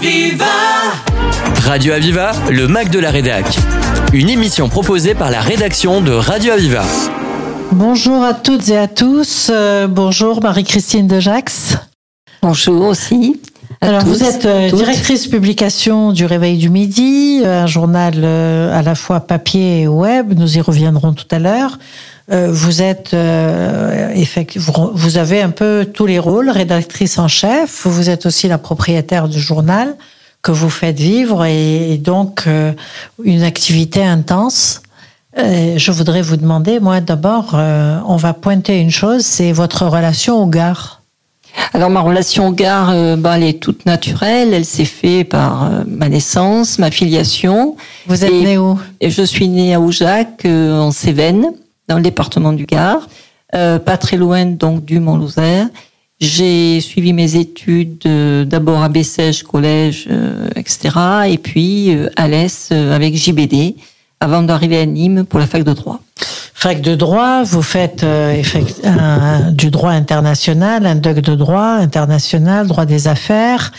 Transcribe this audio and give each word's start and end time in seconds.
Aviva 0.00 0.46
Radio 1.66 1.92
Aviva, 1.92 2.32
le 2.50 2.66
Mac 2.68 2.88
de 2.88 2.98
la 2.98 3.10
Rédac. 3.10 3.44
Une 4.14 4.30
émission 4.30 4.70
proposée 4.70 5.14
par 5.14 5.30
la 5.30 5.42
rédaction 5.42 6.00
de 6.00 6.10
Radio 6.10 6.54
Aviva. 6.54 6.84
Bonjour 7.72 8.24
à 8.24 8.32
toutes 8.32 8.70
et 8.70 8.78
à 8.78 8.88
tous. 8.88 9.50
Euh, 9.52 9.88
bonjour 9.88 10.42
Marie-Christine 10.42 11.06
Dejax. 11.06 11.76
Bonjour 12.40 12.86
aussi. 12.86 13.42
Alors 13.82 14.04
tous, 14.04 14.08
vous 14.08 14.24
êtes 14.24 14.46
euh, 14.46 14.70
toutes. 14.70 14.78
directrice 14.78 15.26
publication 15.26 16.12
du 16.12 16.26
Réveil 16.26 16.58
du 16.58 16.68
Midi, 16.68 17.40
euh, 17.44 17.62
un 17.62 17.66
journal 17.66 18.14
euh, 18.16 18.78
à 18.78 18.82
la 18.82 18.94
fois 18.94 19.20
papier 19.20 19.82
et 19.82 19.88
web. 19.88 20.34
Nous 20.38 20.58
y 20.58 20.60
reviendrons 20.60 21.12
tout 21.12 21.28
à 21.30 21.38
l'heure. 21.38 21.78
Euh, 22.32 22.48
vous 22.50 22.80
êtes 22.80 23.12
euh, 23.14 24.14
vous, 24.56 25.18
avez 25.18 25.42
un 25.42 25.50
peu 25.50 25.86
tous 25.92 26.06
les 26.06 26.18
rôles, 26.18 26.48
rédactrice 26.48 27.18
en 27.18 27.26
chef. 27.28 27.86
Vous 27.86 28.08
êtes 28.08 28.26
aussi 28.26 28.46
la 28.46 28.58
propriétaire 28.58 29.28
du 29.28 29.40
journal 29.40 29.96
que 30.42 30.52
vous 30.52 30.70
faites 30.70 30.98
vivre 30.98 31.44
et, 31.44 31.92
et 31.92 31.98
donc 31.98 32.44
euh, 32.46 32.72
une 33.24 33.42
activité 33.42 34.04
intense. 34.04 34.82
Euh, 35.38 35.74
je 35.76 35.92
voudrais 35.92 36.22
vous 36.22 36.36
demander, 36.36 36.80
moi 36.80 37.00
d'abord, 37.00 37.50
euh, 37.54 37.98
on 38.06 38.16
va 38.16 38.32
pointer 38.32 38.78
une 38.80 38.90
chose, 38.90 39.22
c'est 39.24 39.52
votre 39.52 39.86
relation 39.86 40.42
au 40.42 40.46
Gard. 40.46 41.02
Alors 41.72 41.90
ma 41.90 42.00
relation 42.00 42.48
au 42.48 42.52
Gard, 42.52 42.90
euh, 42.90 43.16
bah, 43.16 43.36
elle 43.36 43.42
est 43.44 43.60
toute 43.60 43.86
naturelle. 43.86 44.54
Elle 44.54 44.64
s'est 44.64 44.84
faite 44.84 45.28
par 45.30 45.64
euh, 45.64 45.82
ma 45.86 46.08
naissance, 46.08 46.78
ma 46.78 46.90
filiation. 46.92 47.76
Vous 48.06 48.24
êtes 48.24 48.30
Et- 48.32 48.44
né 48.44 48.58
où? 48.58 48.78
Et 49.00 49.10
je 49.10 49.22
suis 49.22 49.48
née 49.48 49.74
à 49.74 49.80
Aujac, 49.80 50.44
euh, 50.44 50.78
en 50.78 50.90
Cévennes, 50.92 51.46
dans 51.90 51.96
le 51.96 52.02
département 52.02 52.52
du 52.52 52.64
Gard, 52.64 53.08
euh, 53.54 53.80
pas 53.80 53.96
très 53.96 54.16
loin 54.16 54.46
donc 54.46 54.84
du 54.84 55.00
Mont-Lozère. 55.00 55.66
J'ai 56.20 56.80
suivi 56.80 57.12
mes 57.12 57.34
études 57.34 58.02
euh, 58.06 58.44
d'abord 58.44 58.82
à 58.82 58.88
Bessèges, 58.88 59.42
collège, 59.42 60.06
euh, 60.08 60.48
etc. 60.54 60.90
Et 61.26 61.38
puis 61.38 61.96
à 62.14 62.28
l'Est 62.28 62.70
avec 62.70 63.16
JBD, 63.16 63.74
avant 64.20 64.42
d'arriver 64.42 64.78
à 64.78 64.86
Nîmes 64.86 65.24
pour 65.24 65.40
la 65.40 65.46
fac 65.46 65.64
de 65.64 65.72
droit. 65.72 66.00
Fac 66.54 66.80
de 66.80 66.94
droit, 66.94 67.42
vous 67.42 67.62
faites 67.62 68.04
du 69.52 69.70
droit 69.70 69.90
international, 69.90 70.86
un 70.86 70.94
doc 70.94 71.18
de 71.18 71.34
droit 71.34 71.78
international, 71.80 72.68
droit 72.68 72.84
des 72.84 73.08
affaires, 73.08 73.72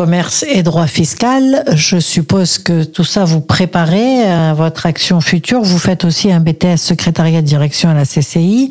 commerce 0.00 0.46
et 0.48 0.62
droit 0.62 0.86
fiscal. 0.86 1.62
Je 1.74 1.98
suppose 1.98 2.56
que 2.56 2.84
tout 2.84 3.04
ça 3.04 3.26
vous 3.26 3.42
préparez 3.42 4.22
à 4.22 4.54
votre 4.54 4.86
action 4.86 5.20
future. 5.20 5.60
Vous 5.60 5.76
faites 5.76 6.06
aussi 6.06 6.32
un 6.32 6.40
BTS 6.40 6.78
secrétariat 6.78 7.42
de 7.42 7.46
direction 7.46 7.90
à 7.90 7.92
la 7.92 8.06
CCI. 8.06 8.70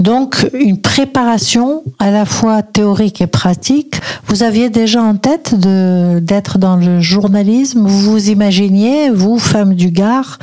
Donc 0.00 0.46
une 0.52 0.78
préparation 0.78 1.82
à 1.98 2.10
la 2.10 2.26
fois 2.26 2.60
théorique 2.60 3.22
et 3.22 3.26
pratique. 3.26 3.94
Vous 4.26 4.42
aviez 4.42 4.68
déjà 4.68 5.00
en 5.02 5.16
tête 5.16 5.54
d'être 5.54 6.58
dans 6.58 6.76
le 6.76 7.00
journalisme. 7.00 7.86
Vous 7.86 8.10
vous 8.10 8.28
imaginiez, 8.28 9.08
vous, 9.08 9.38
femme 9.38 9.72
du 9.72 9.90
Gard, 9.90 10.38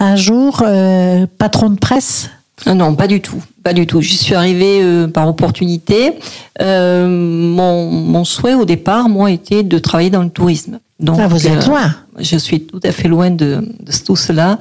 un 0.00 0.16
jour 0.16 0.62
euh, 0.66 1.26
patron 1.38 1.70
de 1.70 1.78
presse 1.78 2.28
Ah 2.66 2.74
Non, 2.74 2.94
pas 2.94 3.06
du 3.06 3.20
tout, 3.20 3.42
pas 3.62 3.72
du 3.72 3.86
tout. 3.86 4.00
J'y 4.00 4.16
suis 4.16 4.34
arrivée 4.34 4.80
euh, 4.82 5.06
par 5.06 5.28
opportunité. 5.28 6.12
Euh, 6.60 7.06
mon, 7.08 7.90
mon 7.90 8.24
souhait 8.24 8.54
au 8.54 8.64
départ, 8.64 9.08
moi, 9.08 9.30
était 9.30 9.62
de 9.62 9.78
travailler 9.78 10.10
dans 10.10 10.22
le 10.22 10.30
tourisme. 10.30 10.78
Donc, 11.00 11.18
Ah, 11.20 11.28
vous 11.28 11.46
êtes 11.46 11.64
euh, 11.64 11.70
loin. 11.70 11.94
Je 12.18 12.36
suis 12.36 12.62
tout 12.62 12.80
à 12.82 12.90
fait 12.92 13.08
loin 13.08 13.30
de, 13.30 13.62
de 13.80 13.92
tout 14.04 14.16
cela. 14.16 14.58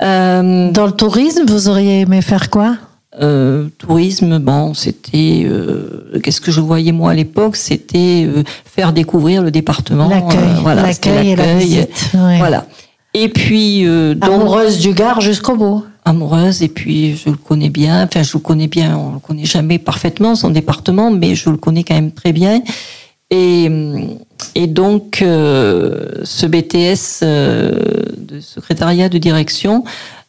Dans 0.00 0.86
le 0.86 0.92
tourisme, 0.92 1.44
vous 1.46 1.68
auriez 1.68 2.00
aimé 2.00 2.22
faire 2.22 2.48
quoi? 2.50 2.76
Euh, 3.20 3.66
tourisme, 3.78 4.38
bon, 4.38 4.72
c'était 4.72 5.42
euh, 5.44 6.20
qu'est-ce 6.22 6.40
que 6.40 6.52
je 6.52 6.60
voyais 6.60 6.92
moi 6.92 7.10
à 7.10 7.14
l'époque, 7.14 7.56
c'était 7.56 8.24
euh, 8.26 8.44
faire 8.64 8.92
découvrir 8.92 9.42
le 9.42 9.50
département, 9.50 10.08
L'accueil, 10.08 10.38
voilà, 10.62 10.82
l'accueil 10.82 11.30
et 11.32 11.36
la 11.36 11.54
visite. 11.56 12.10
ouais. 12.14 12.38
voilà. 12.38 12.66
Et 13.12 13.28
puis 13.28 13.84
donc 13.84 14.22
Amoureuse 14.32 14.78
du 14.78 14.92
Gard 14.94 15.20
jusqu'au 15.20 15.56
bout. 15.56 15.84
Amoureuse 16.10 16.62
et 16.62 16.68
puis 16.68 17.16
je 17.16 17.30
le 17.30 17.36
connais 17.36 17.70
bien. 17.70 18.04
Enfin, 18.04 18.22
je 18.22 18.34
le 18.34 18.40
connais 18.40 18.68
bien. 18.68 18.96
On 18.96 19.14
le 19.14 19.18
connaît 19.18 19.44
jamais 19.44 19.78
parfaitement 19.78 20.34
son 20.34 20.50
département, 20.50 21.10
mais 21.10 21.34
je 21.34 21.50
le 21.50 21.56
connais 21.56 21.84
quand 21.84 21.94
même 21.94 22.12
très 22.12 22.32
bien. 22.32 22.62
Et, 23.30 23.70
donc 24.66 25.22
euh, 25.22 26.22
ce 26.24 26.46
BTS 26.46 27.22
euh, 27.22 27.72
de 28.18 28.40
secrétariat 28.40 29.08
de 29.08 29.18
direction 29.18 29.84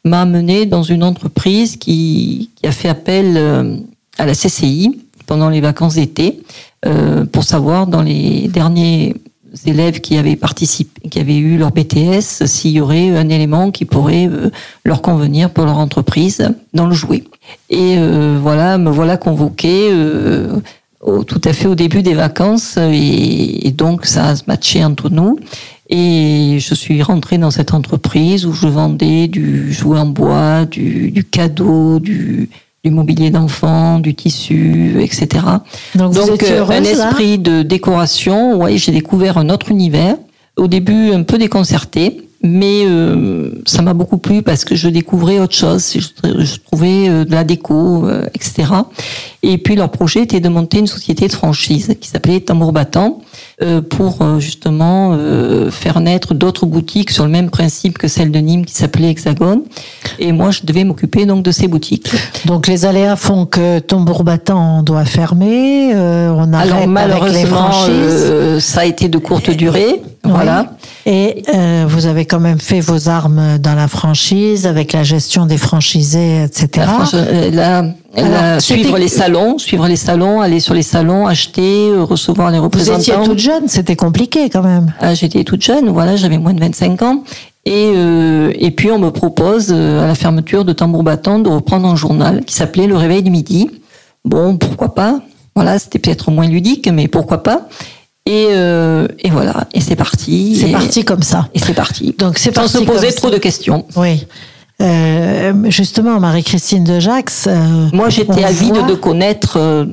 m'a 0.06 0.22
amené 0.22 0.66
dans 0.66 0.83
une 0.83 1.03
entreprise 1.03 1.78
qui, 1.78 2.51
a 2.63 2.72
fait 2.72 2.89
appel 2.89 3.38
euh, 3.38 3.77
à 4.17 4.25
la 4.25 4.33
CCI 4.33 5.00
pendant 5.25 5.50
les 5.50 5.61
vacances 5.61 5.95
d'été 5.95 6.41
pour 7.31 7.44
savoir 7.44 7.85
dans 7.85 8.01
les 8.01 8.47
derniers 8.47 9.13
élèves 9.66 10.01
qui 10.01 10.17
avaient 10.17 10.35
participé, 10.35 11.09
qui 11.09 11.19
avaient 11.19 11.38
eu 11.38 11.57
leur 11.57 11.72
BTS, 11.72 12.45
s'il 12.45 12.72
y 12.72 12.81
aurait 12.81 13.09
un 13.09 13.29
élément 13.29 13.72
qui 13.72 13.85
pourrait 13.85 14.28
euh, 14.28 14.50
leur 14.85 15.01
convenir 15.01 15.50
pour 15.50 15.66
leur 15.66 15.78
entreprise 15.78 16.53
dans 16.73 16.88
le 16.88 16.94
jouet. 16.94 17.23
Et 17.69 17.95
euh, 17.97 18.38
voilà, 18.41 18.78
me 18.78 18.89
voilà 18.89 19.17
convoqué 19.17 19.89
euh, 19.91 20.59
tout 21.28 21.41
à 21.44 21.53
fait 21.53 21.67
au 21.67 21.75
début 21.75 22.03
des 22.03 22.13
vacances 22.13 22.78
et, 22.78 23.72
donc 23.72 24.06
ça 24.06 24.28
a 24.28 24.35
se 24.35 24.44
matché 24.47 24.85
entre 24.85 25.09
nous. 25.09 25.39
Et 25.89 26.57
je 26.59 26.73
suis 26.73 27.01
rentrée 27.01 27.38
dans 27.38 27.51
cette 27.51 27.73
entreprise 27.73 28.45
où 28.45 28.53
je 28.53 28.68
vendais 28.68 29.28
du 29.28 29.73
jouet 29.73 30.00
en 30.00 30.06
bois, 30.06 30.66
du 30.66 31.25
cadeau, 31.29 32.00
du, 32.00 32.50
du 32.84 32.90
mobilier 32.90 33.30
d'enfant, 33.30 34.00
du 34.00 34.16
tissu, 34.16 35.02
etc. 35.02 35.46
Donc, 35.96 36.16
euh, 36.44 36.59
heureuse, 36.59 36.72
un 36.72 36.81
là 36.81 37.09
esprit 37.09 37.38
de 37.38 37.62
décoration, 37.62 38.58
ouais, 38.58 38.78
j'ai 38.78 38.92
découvert 38.92 39.38
un 39.38 39.50
autre 39.50 39.69
univers. 39.69 40.16
Au 40.58 40.68
début 40.68 41.12
un 41.12 41.24
peu 41.24 41.38
déconcerté, 41.38 42.28
mais 42.44 42.84
euh, 42.85 43.52
ça 43.66 43.81
m'a 43.81 43.94
beaucoup 43.94 44.18
plu 44.18 44.41
parce 44.41 44.66
que 44.66 44.75
je 44.75 44.88
découvrais 44.90 45.40
autre 45.40 45.53
chose. 45.56 45.91
Je, 45.94 46.00
je 46.44 46.56
trouvais 46.66 47.07
euh, 47.09 47.24
de 47.25 47.31
la 47.31 47.44
déco, 47.44 48.06
euh, 48.07 48.25
etc. 48.34 48.72
Et 49.44 49.57
puis 49.57 49.75
leur 49.75 49.90
projet 49.90 50.22
était 50.24 50.40
de 50.40 50.50
monter 50.50 50.80
une 50.80 50.88
société 50.88 51.28
de 51.28 51.34
franchise 51.34 51.96
qui 52.00 52.07
s'appelait 52.09 52.40
Tambour 52.41 52.72
Battant 52.74 53.22
euh, 53.62 53.81
pour 53.81 54.40
justement 54.40 55.18
faire 55.72 56.00
naître 56.00 56.34
d'autres 56.34 56.66
boutiques 56.66 57.09
sur 57.12 57.24
le 57.25 57.31
même 57.31 57.50
principe 57.50 57.97
que 57.97 58.07
celle 58.07 58.31
de 58.31 58.40
Nîmes 58.40 58.66
qui 58.66 58.74
s'appelait 58.75 59.09
Hexagone. 59.09 59.62
Et 60.19 60.31
moi, 60.31 60.51
je 60.51 60.62
devais 60.63 60.84
m'occuper 60.84 61.25
donc 61.25 61.44
de 61.44 61.51
ces 61.51 61.68
boutiques. 61.68 62.12
Donc 62.46 62.68
les 62.68 62.85
aléas 62.85 63.16
font 63.16 63.46
que 63.46 63.80
Tombour 63.80 64.24
Battant 64.24 64.84
doit 64.84 65.06
fermer. 65.06 65.91
euh, 65.96 66.31
on 66.35 66.53
arrête 66.53 66.68
Alors 66.72 66.75
avec 66.75 66.88
les 66.88 66.91
malheureusement, 66.94 67.72
franchises. 67.72 67.90
euh, 67.94 68.59
ça 68.59 68.81
a 68.81 68.85
été 68.85 69.09
de 69.09 69.18
courte 69.18 69.50
durée. 69.51 70.01
Voilà. 70.24 70.74
Et 71.06 71.44
euh, 71.53 71.85
vous 71.88 72.06
avez 72.06 72.25
quand 72.25 72.39
même 72.39 72.59
fait 72.59 72.79
vos 72.79 73.09
armes 73.09 73.57
dans 73.57 73.73
la 73.73 73.88
franchise, 73.88 74.67
avec 74.67 74.94
la 74.94 75.03
gestion 75.03 75.45
des 75.47 75.57
franchisés, 75.57 76.44
etc. 76.44 76.67
La 76.75 77.07
euh, 77.19 77.51
la- 77.51 77.81
la- 78.16 78.47
Alors, 78.51 78.62
suivre 78.62 78.97
les 79.00 79.07
salons, 79.07 79.57
suivre 79.57 79.88
les 79.88 79.95
salons, 79.95 80.41
aller 80.41 80.59
sur 80.59 80.73
les 80.75 80.84
salons, 80.84 81.25
acheter, 81.28 81.89
euh, 81.89 82.03
recevoir 82.03 82.51
les 82.51 82.59
Vous 82.59 82.67
étiez 82.67 82.91
représentants. 82.94 83.23
toute 83.25 83.39
jeune, 83.39 83.67
c'était 83.67 83.95
compliqué 83.95 84.50
quand 84.50 84.62
même. 84.63 84.94
Ah, 85.00 85.13
J'étais 85.16 85.44
toute 85.44 85.63
jeune, 85.63 85.89
voilà, 85.89 86.16
j'avais 86.17 86.38
moins 86.38 86.53
de 86.53 86.59
25 86.59 87.01
ans. 87.01 87.23
Et, 87.66 87.91
euh, 87.95 88.51
et 88.56 88.72
puis 88.72 88.91
on 88.91 88.97
me 89.00 89.09
propose 89.12 89.68
euh, 89.72 90.03
à 90.03 90.07
la 90.07 90.16
fermeture 90.16 90.66
de 90.66 90.73
Tambour 90.73 91.03
Battant 91.03 91.39
de 91.39 91.50
reprendre 91.50 91.88
un 91.88 91.95
journal 91.95 92.44
qui 92.45 92.53
s'appelait 92.56 92.88
Le 92.88 92.97
Réveil 92.97 93.23
du 93.23 93.29
Midi. 93.31 93.69
Bon, 94.25 94.57
pourquoi 94.57 94.94
pas? 94.95 95.19
Voilà, 95.56 95.78
c'était 95.79 96.00
peut-être 96.00 96.31
moins 96.31 96.47
ludique, 96.47 96.89
mais 96.91 97.07
pourquoi 97.07 97.44
pas? 97.44 97.68
Et, 98.25 98.47
euh, 98.51 99.07
et 99.19 99.29
voilà, 99.29 99.67
et 99.73 99.81
c'est 99.81 99.95
parti. 99.95 100.57
C'est 100.59 100.71
parti 100.71 101.03
comme 101.03 101.23
ça. 101.23 101.49
Et 101.53 101.59
c'est 101.59 101.73
parti. 101.73 102.13
Donc 102.17 102.37
c'est 102.37 102.53
Sans 102.55 102.67
se 102.67 102.77
poser 102.79 103.11
trop 103.13 103.27
ça. 103.29 103.33
de 103.33 103.39
questions. 103.39 103.85
Oui. 103.95 104.25
Euh, 104.81 105.53
justement, 105.69 106.19
Marie-Christine 106.19 106.83
de 106.83 106.99
Jax. 106.99 107.45
euh, 107.47 107.87
Moi, 107.93 108.09
j'étais 108.09 108.43
avide 108.43 108.75
voit- 108.77 108.87
de 108.87 108.95
connaître 108.95 109.57
euh, 109.57 109.85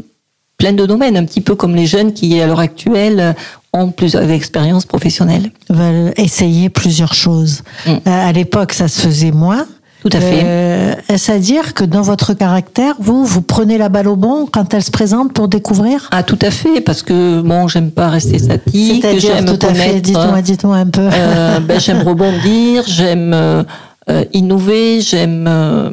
plein 0.56 0.72
de 0.72 0.86
domaines, 0.86 1.16
un 1.16 1.24
petit 1.24 1.40
peu 1.42 1.54
comme 1.54 1.74
les 1.74 1.86
jeunes 1.86 2.12
qui, 2.14 2.40
à 2.40 2.46
l'heure 2.46 2.60
actuelle, 2.60 3.34
ont 3.74 3.90
plusieurs 3.90 4.28
expériences 4.30 4.86
professionnelles. 4.86 5.50
veulent 5.68 6.12
essayer 6.16 6.70
plusieurs 6.70 7.12
choses. 7.14 7.62
Mm. 7.86 7.90
Euh, 7.90 7.98
À 8.06 8.32
l'époque, 8.32 8.72
ça 8.72 8.88
se 8.88 9.00
faisait 9.02 9.30
moins. 9.30 9.66
Tout 10.02 10.10
à 10.12 10.20
fait. 10.20 10.42
Euh, 10.44 10.94
Est-ce 11.08 11.32
à 11.32 11.38
dire 11.38 11.74
que 11.74 11.84
dans 11.84 12.02
votre 12.02 12.32
caractère, 12.34 12.94
vous, 13.00 13.24
vous 13.24 13.42
prenez 13.42 13.78
la 13.78 13.88
balle 13.88 14.06
au 14.06 14.14
bon 14.16 14.46
quand 14.50 14.72
elle 14.72 14.82
se 14.84 14.92
présente 14.92 15.32
pour 15.32 15.48
découvrir? 15.48 16.08
Ah, 16.12 16.22
tout 16.22 16.38
à 16.40 16.50
fait, 16.52 16.80
parce 16.80 17.02
que 17.02 17.40
bon, 17.40 17.66
j'aime 17.66 17.90
pas 17.90 18.08
rester 18.08 18.38
statique, 18.38 19.02
C'est-à-dire 19.02 19.44
tout 19.44 19.66
à 19.66 19.74
fait, 19.74 20.00
dites-moi, 20.00 20.40
dites-moi 20.42 20.76
un 20.76 20.86
peu. 20.86 21.08
euh, 21.12 21.58
ben, 21.60 21.80
j'aime 21.80 22.02
rebondir, 22.06 22.84
j'aime 22.86 23.32
euh, 23.34 23.64
euh, 24.08 24.24
innover, 24.32 25.00
j'aime. 25.00 25.46
euh, 25.48 25.90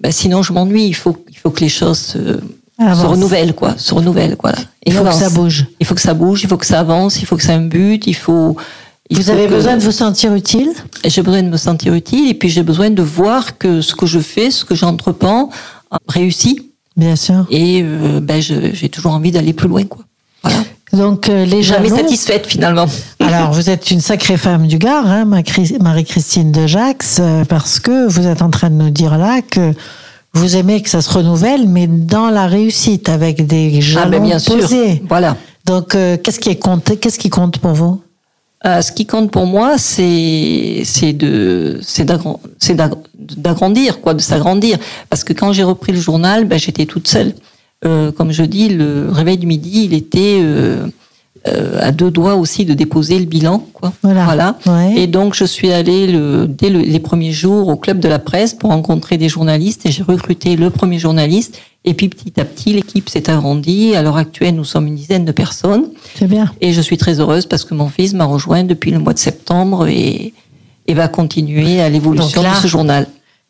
ben, 0.00 0.10
sinon, 0.10 0.42
je 0.42 0.52
m'ennuie. 0.52 0.86
Il 0.86 0.94
faut, 0.94 1.16
il 1.30 1.36
faut 1.36 1.50
que 1.50 1.60
les 1.60 1.68
choses 1.68 1.98
se, 1.98 2.18
se 2.80 3.06
renouvellent, 3.06 3.54
quoi. 3.54 3.74
Se 3.76 3.94
renouvellent, 3.94 4.36
voilà. 4.42 4.58
Il 4.84 4.92
faut 4.92 5.04
que 5.04 5.12
ça 5.14 5.30
bouge. 5.30 5.66
Il 5.78 5.86
faut 5.86 5.94
que 5.94 6.00
ça 6.00 6.14
bouge, 6.14 6.42
il 6.42 6.48
faut 6.48 6.56
que 6.56 6.66
ça 6.66 6.80
avance, 6.80 7.20
il 7.20 7.26
faut 7.26 7.36
que 7.36 7.42
ça 7.44 7.52
ait 7.52 7.56
un 7.56 7.62
but, 7.66 8.04
il 8.08 8.14
faut. 8.14 8.56
Il 9.10 9.16
Vous 9.18 9.30
avez 9.30 9.46
que- 9.46 9.50
besoin 9.52 9.76
de 9.76 9.82
vous 9.82 9.92
sentir 9.92 10.34
utile 10.34 10.70
J'ai 11.04 11.22
besoin 11.22 11.42
de 11.42 11.48
me 11.48 11.56
sentir 11.56 11.94
utile 11.94 12.28
et 12.30 12.34
puis 12.34 12.48
j'ai 12.48 12.62
besoin 12.62 12.90
de 12.90 13.02
voir 13.02 13.56
que 13.58 13.80
ce 13.80 13.94
que 13.94 14.06
je 14.06 14.18
fais, 14.20 14.50
ce 14.50 14.64
que 14.64 14.74
j'entreprends, 14.74 15.50
euh, 15.92 15.96
réussit. 16.08 16.64
Bien 16.96 17.16
sûr. 17.16 17.46
Et 17.50 17.82
euh, 17.84 18.20
ben, 18.20 18.40
j'ai 18.42 18.88
toujours 18.88 19.12
envie 19.12 19.30
d'aller 19.30 19.52
plus 19.52 19.68
loin, 19.68 19.84
quoi. 19.84 20.04
Voilà. 20.42 20.58
Donc 20.92 21.28
euh, 21.28 21.44
les 21.44 21.62
Jamais 21.62 21.88
jalons, 21.88 22.02
satisfaite 22.02 22.46
finalement. 22.46 22.86
Alors, 23.20 23.52
vous 23.52 23.70
êtes 23.70 23.90
une 23.90 24.00
sacrée 24.00 24.36
femme 24.36 24.66
du 24.66 24.78
Gard, 24.78 25.06
hein, 25.06 25.24
Marie-Christine 25.24 26.50
de 26.50 26.66
Jax, 26.66 27.18
euh, 27.20 27.44
parce 27.44 27.78
que 27.78 28.08
vous 28.08 28.26
êtes 28.26 28.42
en 28.42 28.50
train 28.50 28.70
de 28.70 28.74
nous 28.74 28.90
dire 28.90 29.16
là 29.18 29.40
que 29.42 29.72
vous 30.34 30.56
aimez 30.56 30.82
que 30.82 30.88
ça 30.90 31.00
se 31.02 31.10
renouvelle, 31.10 31.68
mais 31.68 31.86
dans 31.86 32.28
la 32.30 32.46
réussite, 32.46 33.08
avec 33.08 33.46
des 33.46 33.80
jalons 33.80 34.06
ah 34.06 34.10
ben 34.10 34.22
bien 34.22 34.38
posés. 34.40 34.94
Sûr. 34.96 35.02
Voilà. 35.08 35.36
Donc, 35.66 35.94
euh, 35.94 36.16
qu'est-ce 36.16 36.40
qui 36.40 36.56
compte 36.58 36.98
Qu'est-ce 37.00 37.18
qui 37.18 37.28
compte 37.30 37.58
pour 37.58 37.72
vous? 37.72 38.00
Euh, 38.66 38.82
ce 38.82 38.90
qui 38.90 39.06
compte 39.06 39.30
pour 39.30 39.46
moi, 39.46 39.78
c'est 39.78 40.82
c'est 40.84 41.12
de 41.12 41.78
c'est 41.82 42.04
d'agrandir 42.74 44.00
quoi, 44.00 44.14
de 44.14 44.20
s'agrandir. 44.20 44.78
Parce 45.10 45.22
que 45.22 45.32
quand 45.32 45.52
j'ai 45.52 45.62
repris 45.62 45.92
le 45.92 46.00
journal, 46.00 46.44
ben, 46.44 46.58
j'étais 46.58 46.86
toute 46.86 47.08
seule. 47.08 47.34
Euh, 47.84 48.10
comme 48.10 48.32
je 48.32 48.42
dis, 48.42 48.68
le 48.68 49.08
réveil 49.10 49.38
du 49.38 49.46
midi, 49.46 49.84
il 49.84 49.94
était 49.94 50.40
euh, 50.42 50.88
euh, 51.46 51.78
à 51.80 51.92
deux 51.92 52.10
doigts 52.10 52.34
aussi 52.34 52.64
de 52.64 52.74
déposer 52.74 53.18
le 53.18 53.26
bilan, 53.26 53.64
quoi. 53.72 53.92
Voilà. 54.02 54.58
Et 54.96 55.06
donc 55.06 55.34
je 55.34 55.44
suis 55.44 55.70
allée 55.70 56.08
le, 56.08 56.46
dès 56.48 56.70
les 56.70 56.98
premiers 56.98 57.32
jours 57.32 57.68
au 57.68 57.76
club 57.76 58.00
de 58.00 58.08
la 58.08 58.18
presse 58.18 58.54
pour 58.54 58.70
rencontrer 58.70 59.16
des 59.16 59.28
journalistes 59.28 59.86
et 59.86 59.92
j'ai 59.92 60.02
recruté 60.02 60.56
le 60.56 60.70
premier 60.70 60.98
journaliste. 60.98 61.60
Et 61.88 61.94
puis 61.94 62.10
petit 62.10 62.38
à 62.38 62.44
petit, 62.44 62.74
l'équipe 62.74 63.08
s'est 63.08 63.30
agrandie. 63.30 63.94
À 63.94 64.02
l'heure 64.02 64.18
actuelle, 64.18 64.54
nous 64.54 64.64
sommes 64.64 64.88
une 64.88 64.94
dizaine 64.94 65.24
de 65.24 65.32
personnes. 65.32 65.86
C'est 66.16 66.26
bien. 66.26 66.52
Et 66.60 66.74
je 66.74 66.82
suis 66.82 66.98
très 66.98 67.18
heureuse 67.18 67.46
parce 67.46 67.64
que 67.64 67.72
mon 67.72 67.88
fils 67.88 68.12
m'a 68.12 68.26
rejoint 68.26 68.62
depuis 68.62 68.90
le 68.90 68.98
mois 68.98 69.14
de 69.14 69.18
septembre 69.18 69.86
et, 69.86 70.34
et 70.86 70.92
va 70.92 71.08
continuer 71.08 71.80
à 71.80 71.88
l'évolution 71.88 72.42
de 72.42 72.54
ce 72.60 72.66
journal 72.66 73.06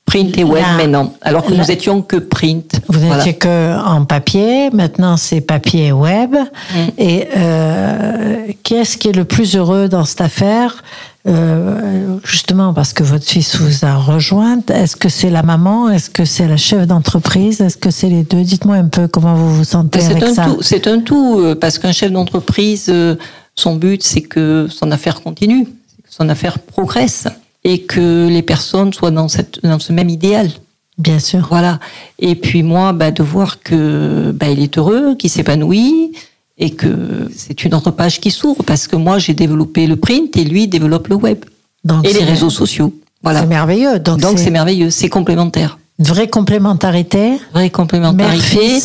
print 0.06 0.38
et 0.38 0.44
web 0.44 0.64
maintenant, 0.78 1.12
alors 1.20 1.44
que 1.44 1.52
nous 1.52 1.70
étions 1.70 2.00
que 2.00 2.16
print. 2.16 2.80
Vous 2.88 3.00
n'étiez 3.00 3.34
que 3.34 3.76
en 3.84 4.04
papier, 4.04 4.70
maintenant 4.70 5.16
c'est 5.18 5.40
papier 5.42 5.88
et 5.88 5.92
web. 5.92 6.34
Mm. 6.34 6.76
Et 6.96 7.28
euh, 7.36 8.36
qui 8.62 8.74
est-ce 8.74 8.96
qui 8.96 9.08
est 9.08 9.12
le 9.12 9.24
plus 9.24 9.56
heureux 9.56 9.88
dans 9.88 10.04
cette 10.04 10.22
affaire? 10.22 10.82
Euh, 11.26 12.18
Justement 12.24 12.72
parce 12.72 12.92
que 12.92 13.02
votre 13.02 13.24
fils 13.24 13.56
vous 13.56 13.84
a 13.84 13.96
rejointe. 13.96 14.70
Est-ce 14.70 14.96
que 14.96 15.08
c'est 15.08 15.30
la 15.30 15.42
maman? 15.42 15.90
Est-ce 15.90 16.10
que 16.10 16.24
c'est 16.24 16.46
la 16.46 16.56
chef 16.56 16.86
d'entreprise? 16.86 17.60
Est-ce 17.60 17.76
que 17.76 17.90
c'est 17.90 18.08
les 18.08 18.22
deux? 18.22 18.42
Dites-moi 18.42 18.76
un 18.76 18.88
peu 18.88 19.08
comment 19.08 19.34
vous 19.34 19.54
vous 19.56 19.64
sentez 19.64 20.04
avec 20.04 20.22
un 20.22 20.34
ça. 20.34 20.46
C'est 20.60 20.86
un 20.86 21.00
tout, 21.00 21.38
euh, 21.38 21.54
parce 21.54 21.78
qu'un 21.78 21.92
chef 21.92 22.12
d'entreprise, 22.12 22.86
euh, 22.88 23.16
son 23.54 23.76
but 23.76 24.02
c'est 24.02 24.22
que 24.22 24.68
son 24.70 24.90
affaire 24.90 25.20
continue, 25.22 25.64
que 25.64 26.10
son 26.10 26.28
affaire 26.28 26.58
progresse 26.58 27.26
et 27.64 27.82
que 27.82 28.28
les 28.28 28.42
personnes 28.42 28.92
soient 28.92 29.10
dans, 29.10 29.28
cette, 29.28 29.62
dans 29.62 29.78
ce 29.78 29.92
même 29.92 30.08
idéal. 30.08 30.50
Bien 30.96 31.18
sûr. 31.18 31.46
Voilà. 31.48 31.78
Et 32.18 32.34
puis 32.34 32.62
moi, 32.62 32.92
bah, 32.92 33.10
de 33.10 33.22
voir 33.22 33.60
que 33.60 34.32
bah, 34.32 34.48
il 34.48 34.60
est 34.60 34.78
heureux, 34.78 35.14
qu'il 35.16 35.30
s'épanouit 35.30 36.12
et 36.58 36.70
que 36.70 37.30
c'est 37.34 37.64
une 37.64 37.74
autre 37.74 37.90
page 37.90 38.20
qui 38.20 38.30
s'ouvre 38.30 38.62
parce 38.64 38.86
que 38.86 38.96
moi 38.96 39.18
j'ai 39.18 39.34
développé 39.34 39.86
le 39.86 39.96
print 39.96 40.36
et 40.36 40.44
lui 40.44 40.68
développe 40.68 41.08
le 41.08 41.16
web 41.16 41.38
Donc 41.84 42.06
et 42.06 42.12
les 42.12 42.24
réseaux 42.24 42.50
sociaux. 42.50 42.92
Voilà. 43.22 43.40
C'est 43.40 43.46
merveilleux. 43.46 43.98
Donc 43.98 44.38
c'est 44.38 44.50
merveilleux, 44.50 44.90
c'est 44.90 45.08
complémentaire. 45.08 45.78
Une 45.98 46.06
vraie 46.06 46.28
complémentarité. 46.28 47.40
Vraie 47.52 47.70
complémentarité. 47.70 48.78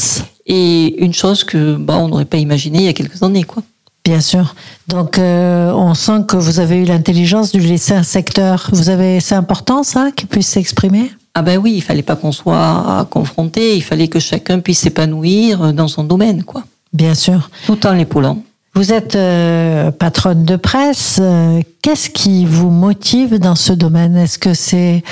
Et 0.46 1.04
une 1.04 1.14
chose 1.14 1.44
que 1.44 1.76
bah, 1.76 1.98
on 1.98 2.10
n'aurait 2.10 2.26
pas 2.26 2.38
imaginé 2.38 2.80
il 2.80 2.86
y 2.86 2.90
a 2.90 2.94
quelques 2.94 3.22
années, 3.24 3.44
quoi. 3.44 3.64
Bien 4.04 4.20
sûr. 4.20 4.56
Donc, 4.90 5.18
euh, 5.18 5.72
on 5.72 5.94
sent 5.94 6.26
que 6.28 6.36
vous 6.36 6.60
avez 6.60 6.76
eu 6.76 6.84
l'intelligence 6.84 7.54
de 7.54 7.60
laisser 7.60 7.94
un 7.94 8.04
secteur. 8.04 8.70
Vous 8.74 8.90
avez, 8.90 9.22
c'est 9.22 9.36
important 9.36 9.84
ça, 9.84 10.12
qu'il 10.14 10.28
puisse 10.28 10.48
s'exprimer? 10.48 11.14
Ah 11.36 11.42
ben 11.42 11.58
oui, 11.58 11.74
il 11.76 11.82
fallait 11.82 12.02
pas 12.02 12.18
qu'on 12.18 12.34
soit 12.34 13.08
confronté. 13.10 13.78
Il 13.78 13.82
fallait 13.82 14.10
que 14.10 14.20
chacun 14.20 14.60
puisse 14.60 14.80
s'épanouir 14.80 15.74
dans 15.74 15.88
son 15.88 16.04
domaine, 16.04 16.44
quoi. 16.44 16.66
Bien 16.94 17.16
sûr. 17.16 17.50
Tout 17.66 17.86
en 17.86 17.94
l'épaulant. 17.94 18.44
Vous 18.76 18.92
êtes 18.92 19.16
euh, 19.16 19.92
patronne 19.92 20.46
de 20.46 20.56
presse. 20.56 21.20
Euh, 21.22 21.62
qu'est-ce 21.82 22.10
qui 22.10 22.46
vous 22.46 22.72
motive 22.72 23.38
dans 23.38 23.56
ce 23.56 23.72
domaine? 23.74 24.16
Est-ce 24.16 24.40
que 24.40 24.54
c'est 24.56 25.04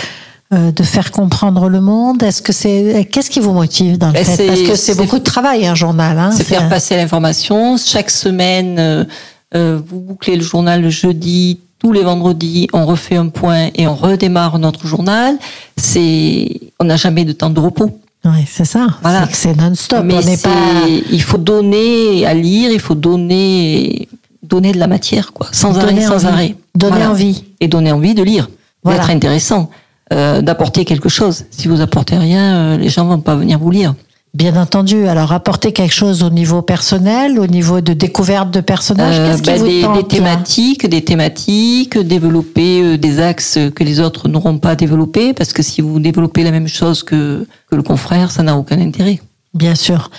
euh, 0.52 0.72
de 0.72 0.84
faire 0.84 1.12
comprendre 1.12 1.70
le 1.70 1.80
monde? 1.80 2.24
Est-ce 2.24 2.42
que 2.42 2.54
c'est 2.54 3.08
qu'est-ce 3.12 3.30
qui 3.30 3.40
vous 3.40 3.54
motive 3.54 4.00
dans 4.00 4.08
le 4.08 4.14
ben, 4.14 4.26
fait? 4.26 4.48
Parce 4.48 4.62
que 4.62 4.76
c'est 4.76 4.96
beaucoup 4.96 5.20
de 5.20 5.24
travail 5.24 5.68
un 5.68 5.76
journal. 5.76 6.18
Hein, 6.18 6.32
c'est 6.36 6.44
faire 6.44 6.70
passer 6.70 6.96
l'information. 6.96 7.78
Chaque 7.78 8.10
semaine, 8.10 9.08
euh, 9.56 9.80
vous 9.88 10.00
bouclez 10.00 10.36
le 10.36 10.44
journal 10.44 10.82
le 10.82 10.90
jeudi. 10.90 11.60
Tous 11.78 11.94
les 11.94 12.04
vendredis, 12.04 12.68
on 12.74 12.86
refait 12.86 13.16
un 13.16 13.30
point 13.30 13.70
et 13.76 13.88
on 13.88 13.96
redémarre 13.96 14.60
notre 14.60 14.86
journal. 14.86 15.38
C'est, 15.78 16.60
on 16.80 16.86
n'a 16.86 16.96
jamais 16.96 17.26
de 17.26 17.32
temps 17.32 17.50
de 17.50 17.60
repos. 17.60 17.92
Oui, 18.26 18.46
c'est 18.48 18.66
ça. 18.66 18.88
Voilà. 19.02 19.28
C'est 19.32 19.56
non-stop. 19.56 20.04
Mais 20.06 20.16
on 20.16 20.38
pas... 20.38 20.88
il 21.12 21.22
faut 21.22 21.38
donner 21.38 22.26
à 22.26 22.34
lire, 22.34 22.72
il 22.72 22.80
faut 22.80 22.96
donner, 22.96 24.08
donner 24.44 24.72
de 24.72 24.78
la 24.78 24.88
matière, 24.88 25.34
quoi, 25.34 25.48
sans 25.52 25.78
arrêt, 25.78 26.02
sans 26.02 26.26
arrêt. 26.26 26.56
Donner 26.76 27.06
envie. 27.06 27.44
Et 27.60 27.68
donner 27.68 27.92
envie 27.92 28.14
de 28.14 28.24
lire, 28.24 28.50
voilà. 28.84 29.00
d'être 29.00 29.10
intéressant. 29.10 29.70
Euh, 30.14 30.42
d'apporter 30.42 30.84
quelque 30.84 31.08
chose. 31.08 31.46
Si 31.52 31.70
vous 31.70 31.80
apportez 31.80 32.18
rien, 32.18 32.56
euh, 32.56 32.78
les 32.78 32.90
gens 32.90 33.06
vont 33.06 33.22
pas 33.22 33.36
venir 33.36 33.58
vous 33.60 33.72
lire. 33.72 33.96
Bien 34.34 34.56
entendu. 34.56 35.08
Alors, 35.08 35.34
apporter 35.34 35.74
quelque 35.74 35.94
chose 35.94 36.24
au 36.24 36.30
niveau 36.30 36.62
personnel, 36.62 37.38
au 37.38 37.48
niveau 37.48 37.82
de 37.82 37.92
découverte 37.92 38.50
de 38.50 38.62
personnages. 38.62 39.20
Euh, 39.20 39.32
Qu'est-ce 39.32 39.42
qui 39.42 39.50
bah, 39.52 39.58
vous 39.58 39.68
des, 39.68 39.82
tente, 39.82 39.96
des 39.98 40.08
thématiques, 40.08 40.90
des 40.90 41.04
thématiques, 41.04 41.98
développer 41.98 42.98
des 42.98 43.20
axes 43.20 43.60
que 43.76 43.84
les 43.84 44.00
autres 44.00 44.30
n'auront 44.30 44.58
pas 44.58 44.76
développés, 44.76 45.34
parce 45.34 45.52
que 45.52 45.62
si 45.62 45.82
vous 45.82 46.00
développez 46.00 46.44
la 46.44 46.52
même 46.52 46.70
chose 46.70 47.04
que, 47.04 47.46
que 47.70 47.76
le 47.76 47.84
confrère, 47.84 48.32
ça 48.32 48.42
n'a 48.42 48.58
aucun 48.58 48.80
intérêt. 48.80 49.20
Bien 49.54 49.76
sûr. 49.76 50.10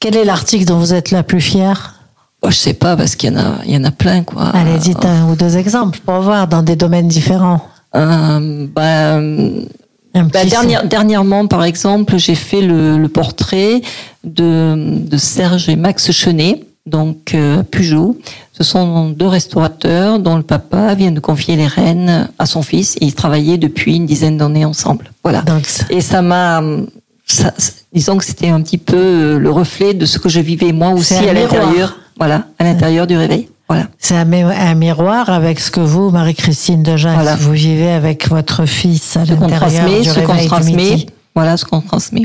Quel 0.00 0.16
est 0.16 0.24
l'article 0.24 0.64
dont 0.64 0.78
vous 0.78 0.94
êtes 0.94 1.10
la 1.10 1.22
plus 1.22 1.40
fière? 1.42 1.96
Oh, 2.40 2.50
Je 2.50 2.56
sais 2.56 2.74
pas, 2.74 2.96
parce 2.96 3.16
qu'il 3.16 3.30
y 3.30 3.36
en 3.36 3.38
a, 3.38 3.58
il 3.66 3.72
y 3.72 3.76
en 3.76 3.84
a 3.84 3.90
plein, 3.90 4.22
quoi. 4.22 4.44
Allez, 4.44 4.78
dites 4.78 5.04
un 5.04 5.28
ou 5.28 5.36
deux 5.36 5.56
exemples 5.58 5.98
pour 6.06 6.20
voir 6.20 6.46
dans 6.46 6.62
des 6.62 6.76
domaines 6.76 7.08
différents. 7.08 7.60
Euh, 7.96 8.66
bah, 8.74 9.20
bah, 10.24 10.44
dernière, 10.44 10.86
dernièrement, 10.86 11.46
par 11.46 11.64
exemple, 11.64 12.16
j'ai 12.18 12.34
fait 12.34 12.60
le, 12.60 12.98
le 12.98 13.08
portrait 13.08 13.80
de, 14.24 14.98
de, 14.98 15.16
Serge 15.16 15.68
et 15.68 15.76
Max 15.76 16.10
Chenet, 16.12 16.64
donc 16.86 17.34
euh, 17.34 17.62
Peugeot. 17.62 18.18
Ce 18.52 18.64
sont 18.64 19.10
deux 19.10 19.26
restaurateurs 19.26 20.18
dont 20.18 20.36
le 20.36 20.42
papa 20.42 20.94
vient 20.94 21.12
de 21.12 21.20
confier 21.20 21.56
les 21.56 21.66
rênes 21.66 22.28
à 22.38 22.46
son 22.46 22.62
fils 22.62 22.96
et 22.96 23.04
ils 23.04 23.14
travaillaient 23.14 23.58
depuis 23.58 23.96
une 23.96 24.06
dizaine 24.06 24.36
d'années 24.36 24.64
ensemble. 24.64 25.10
Voilà. 25.22 25.44
et 25.90 26.00
ça 26.00 26.22
m'a, 26.22 26.62
disons 27.92 28.16
que 28.16 28.24
c'était 28.24 28.48
un 28.48 28.60
petit 28.62 28.78
peu 28.78 29.38
le 29.38 29.50
reflet 29.50 29.94
de 29.94 30.06
ce 30.06 30.18
que 30.18 30.28
je 30.28 30.40
vivais 30.40 30.72
moi 30.72 30.90
aussi 30.90 31.14
à 31.14 31.32
l'intérieur. 31.32 31.98
Voilà, 32.18 32.46
à 32.58 32.64
l'intérieur 32.64 33.06
du 33.06 33.16
réveil. 33.16 33.48
Voilà. 33.68 33.88
C'est 33.98 34.14
un, 34.14 34.74
miroir 34.74 35.28
avec 35.28 35.60
ce 35.60 35.70
que 35.70 35.80
vous, 35.80 36.10
Marie-Christine 36.10 36.82
de 36.82 36.92
voilà. 36.92 37.36
vous 37.36 37.52
vivez 37.52 37.90
avec 37.90 38.28
votre 38.28 38.64
fils 38.64 39.16
à 39.16 39.24
l'intérieur 39.24 39.86
du 39.86 40.04
ce 40.04 40.20
qu'on 40.20 40.46
transmet. 40.46 41.06
Voilà 41.34 41.56
ce 41.56 41.64
qu'on 41.64 41.80
transmet. 41.80 42.22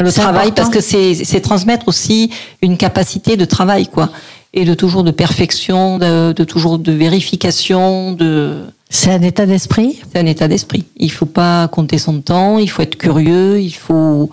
Le 0.00 0.10
travail, 0.10 0.52
parce 0.52 0.70
que 0.70 0.80
c'est 0.80 1.40
transmettre 1.40 1.88
aussi 1.88 2.30
une 2.62 2.76
capacité 2.76 3.36
de 3.36 3.44
travail, 3.44 3.86
quoi, 3.88 4.10
et 4.54 4.64
de 4.64 4.74
toujours 4.74 5.04
de 5.04 5.10
perfection, 5.10 5.98
de, 5.98 6.32
toujours 6.44 6.78
de 6.78 6.92
vérification, 6.92 8.12
de. 8.12 8.64
C'est 8.88 9.12
un 9.12 9.22
état 9.22 9.44
d'esprit? 9.46 10.00
C'est 10.12 10.20
un 10.20 10.26
état 10.26 10.48
d'esprit. 10.48 10.86
Il 10.96 11.12
faut 11.12 11.26
pas 11.26 11.68
compter 11.68 11.98
son 11.98 12.20
temps. 12.20 12.58
Il 12.58 12.70
faut 12.70 12.82
être 12.82 12.96
curieux. 12.96 13.60
Il 13.60 13.72
faut. 13.72 14.30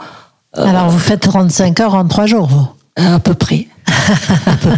Euh, 0.58 0.66
Alors 0.66 0.90
vous 0.90 1.00
faites 1.00 1.22
35 1.22 1.80
heures 1.82 1.96
en 1.96 2.08
trois 2.08 2.26
jours, 2.26 2.48
vous? 2.48 2.68
À 2.96 3.20
peu 3.20 3.34
près. 3.34 3.68
à 4.46 4.56
peu 4.58 4.78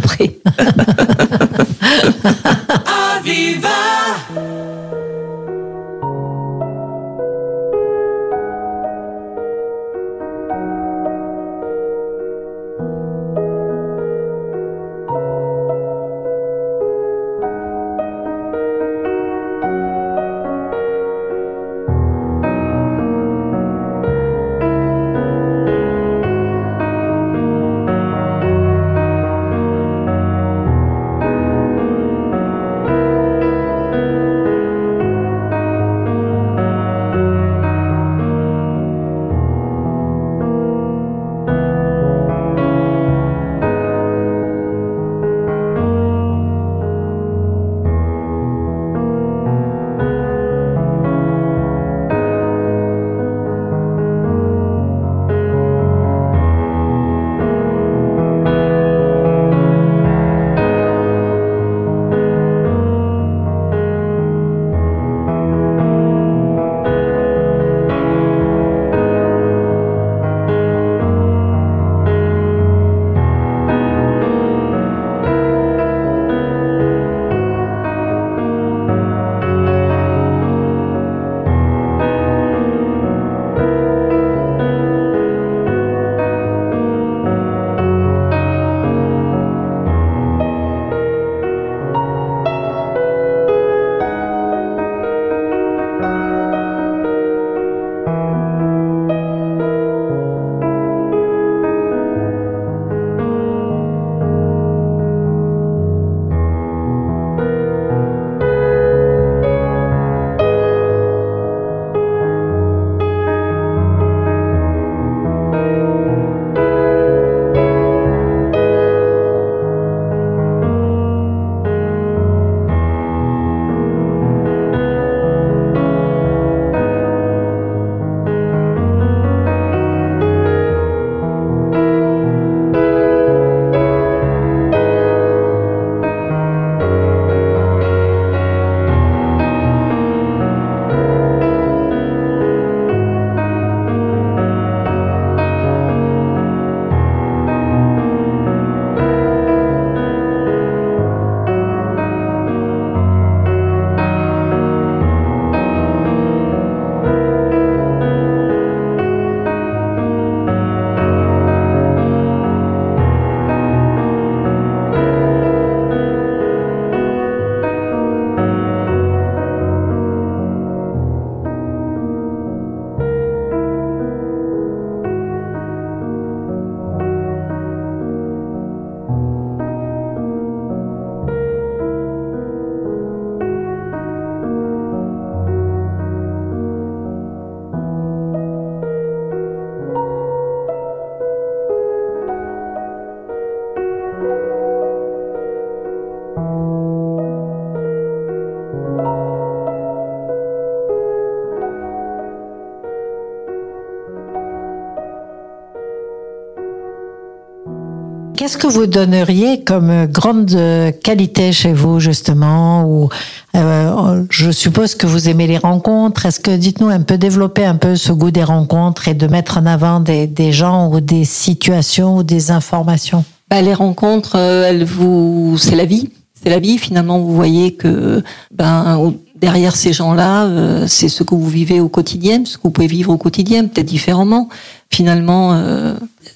Qu'est-ce 208.46 208.58
que 208.58 208.68
vous 208.68 208.86
donneriez 208.86 209.64
comme 209.64 210.06
grande 210.06 210.56
qualité 211.02 211.50
chez 211.50 211.72
vous 211.72 211.98
justement 211.98 212.84
ou 212.84 213.08
euh, 213.56 214.22
je 214.30 214.52
suppose 214.52 214.94
que 214.94 215.08
vous 215.08 215.28
aimez 215.28 215.48
les 215.48 215.58
rencontres. 215.58 216.26
Est-ce 216.26 216.38
que 216.38 216.52
dites-nous 216.52 216.86
un 216.86 217.00
peu 217.00 217.18
développer 217.18 217.64
un 217.64 217.74
peu 217.74 217.96
ce 217.96 218.12
goût 218.12 218.30
des 218.30 218.44
rencontres 218.44 219.08
et 219.08 219.14
de 219.14 219.26
mettre 219.26 219.58
en 219.58 219.66
avant 219.66 219.98
des, 219.98 220.52
gens 220.52 220.92
ou 220.92 221.00
des 221.00 221.24
situations 221.24 222.18
ou 222.18 222.22
des 222.22 222.52
informations? 222.52 223.24
Bah, 223.50 223.62
Les 223.62 223.74
rencontres, 223.74 224.36
euh, 224.36 225.56
c'est 225.58 225.74
la 225.74 225.84
vie. 225.84 226.10
C'est 226.40 226.50
la 226.50 226.60
vie. 226.60 226.78
Finalement, 226.78 227.18
vous 227.18 227.34
voyez 227.34 227.74
que 227.74 228.22
ben 228.54 229.12
derrière 229.34 229.74
ces 229.74 229.92
gens-là, 229.92 230.44
euh, 230.44 230.84
c'est 230.86 231.08
ce 231.08 231.24
que 231.24 231.34
vous 231.34 231.48
vivez 231.48 231.80
au 231.80 231.88
quotidien, 231.88 232.44
ce 232.44 232.58
que 232.58 232.62
vous 232.62 232.70
pouvez 232.70 232.86
vivre 232.86 233.10
au 233.10 233.18
quotidien, 233.18 233.64
peut-être 233.64 233.88
différemment. 233.88 234.48
Finalement, 234.88 235.60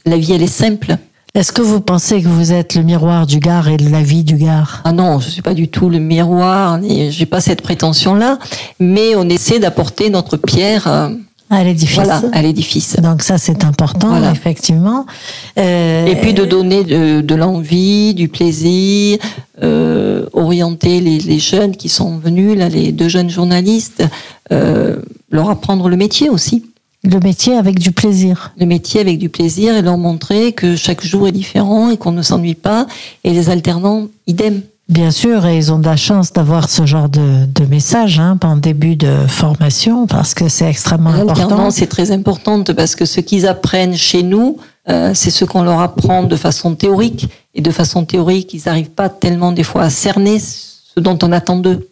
la 0.06 0.16
vie, 0.16 0.32
elle 0.32 0.42
est 0.42 0.48
simple. 0.48 0.98
Est-ce 1.34 1.52
que 1.52 1.62
vous 1.62 1.80
pensez 1.80 2.22
que 2.22 2.28
vous 2.28 2.52
êtes 2.52 2.74
le 2.74 2.82
miroir 2.82 3.26
du 3.26 3.38
Gard 3.38 3.68
et 3.68 3.76
de 3.76 3.88
la 3.88 4.02
vie 4.02 4.24
du 4.24 4.36
Gard? 4.36 4.82
Ah 4.84 4.92
non, 4.92 5.20
je 5.20 5.28
suis 5.28 5.42
pas 5.42 5.54
du 5.54 5.68
tout 5.68 5.88
le 5.88 6.00
miroir, 6.00 6.80
j'ai 6.82 7.26
pas 7.26 7.40
cette 7.40 7.62
prétention-là, 7.62 8.38
mais 8.80 9.14
on 9.14 9.28
essaie 9.28 9.60
d'apporter 9.60 10.10
notre 10.10 10.36
pierre 10.36 10.88
euh, 10.88 11.10
à 11.50 11.64
l'édifice. 11.64 11.96
Voilà, 11.96 12.22
à 12.32 12.42
l'édifice. 12.42 12.96
Donc 13.00 13.22
ça, 13.22 13.36
c'est 13.36 13.64
important, 13.64 14.16
effectivement. 14.30 15.06
Euh, 15.58 16.06
et 16.06 16.16
puis 16.16 16.32
de 16.32 16.44
donner 16.44 16.84
de, 16.84 17.34
l'envie, 17.34 18.14
du 18.14 18.28
plaisir, 18.28 19.18
euh, 19.62 20.26
orienter 20.32 21.00
les, 21.00 21.18
les, 21.18 21.38
jeunes 21.38 21.76
qui 21.76 21.88
sont 21.88 22.18
venus, 22.18 22.56
là, 22.56 22.68
les 22.68 22.92
deux 22.92 23.08
jeunes 23.08 23.30
journalistes, 23.30 24.04
euh, 24.52 24.96
leur 25.30 25.50
apprendre 25.50 25.88
le 25.88 25.96
métier 25.96 26.28
aussi. 26.28 26.69
Le 27.02 27.18
métier 27.20 27.54
avec 27.54 27.78
du 27.78 27.92
plaisir. 27.92 28.52
Le 28.58 28.66
métier 28.66 29.00
avec 29.00 29.18
du 29.18 29.28
plaisir 29.28 29.74
et 29.74 29.82
leur 29.82 29.96
montrer 29.96 30.52
que 30.52 30.76
chaque 30.76 31.04
jour 31.04 31.26
est 31.28 31.32
différent 31.32 31.90
et 31.90 31.96
qu'on 31.96 32.12
ne 32.12 32.22
s'ennuie 32.22 32.54
pas. 32.54 32.86
Et 33.24 33.32
les 33.32 33.48
alternants, 33.48 34.08
idem. 34.26 34.62
Bien 34.90 35.12
sûr, 35.12 35.46
et 35.46 35.56
ils 35.56 35.72
ont 35.72 35.78
de 35.78 35.86
la 35.86 35.96
chance 35.96 36.32
d'avoir 36.32 36.68
ce 36.68 36.84
genre 36.84 37.08
de, 37.08 37.46
de 37.46 37.64
message 37.64 38.18
hein, 38.18 38.36
en 38.42 38.56
début 38.56 38.96
de 38.96 39.24
formation 39.28 40.08
parce 40.08 40.34
que 40.34 40.48
c'est 40.48 40.68
extrêmement 40.68 41.10
important. 41.10 41.70
c'est 41.70 41.86
très 41.86 42.10
important 42.10 42.64
parce 42.64 42.96
que 42.96 43.04
ce 43.04 43.20
qu'ils 43.20 43.46
apprennent 43.46 43.94
chez 43.94 44.24
nous, 44.24 44.58
euh, 44.88 45.12
c'est 45.14 45.30
ce 45.30 45.44
qu'on 45.44 45.62
leur 45.62 45.78
apprend 45.80 46.24
de 46.24 46.34
façon 46.34 46.74
théorique. 46.74 47.28
Et 47.54 47.60
de 47.62 47.70
façon 47.70 48.04
théorique, 48.04 48.52
ils 48.52 48.62
n'arrivent 48.66 48.90
pas 48.90 49.08
tellement 49.08 49.52
des 49.52 49.62
fois 49.62 49.82
à 49.84 49.90
cerner 49.90 50.38
ce 50.40 50.98
dont 50.98 51.18
on 51.22 51.30
attend 51.30 51.56
d'eux. 51.56 51.88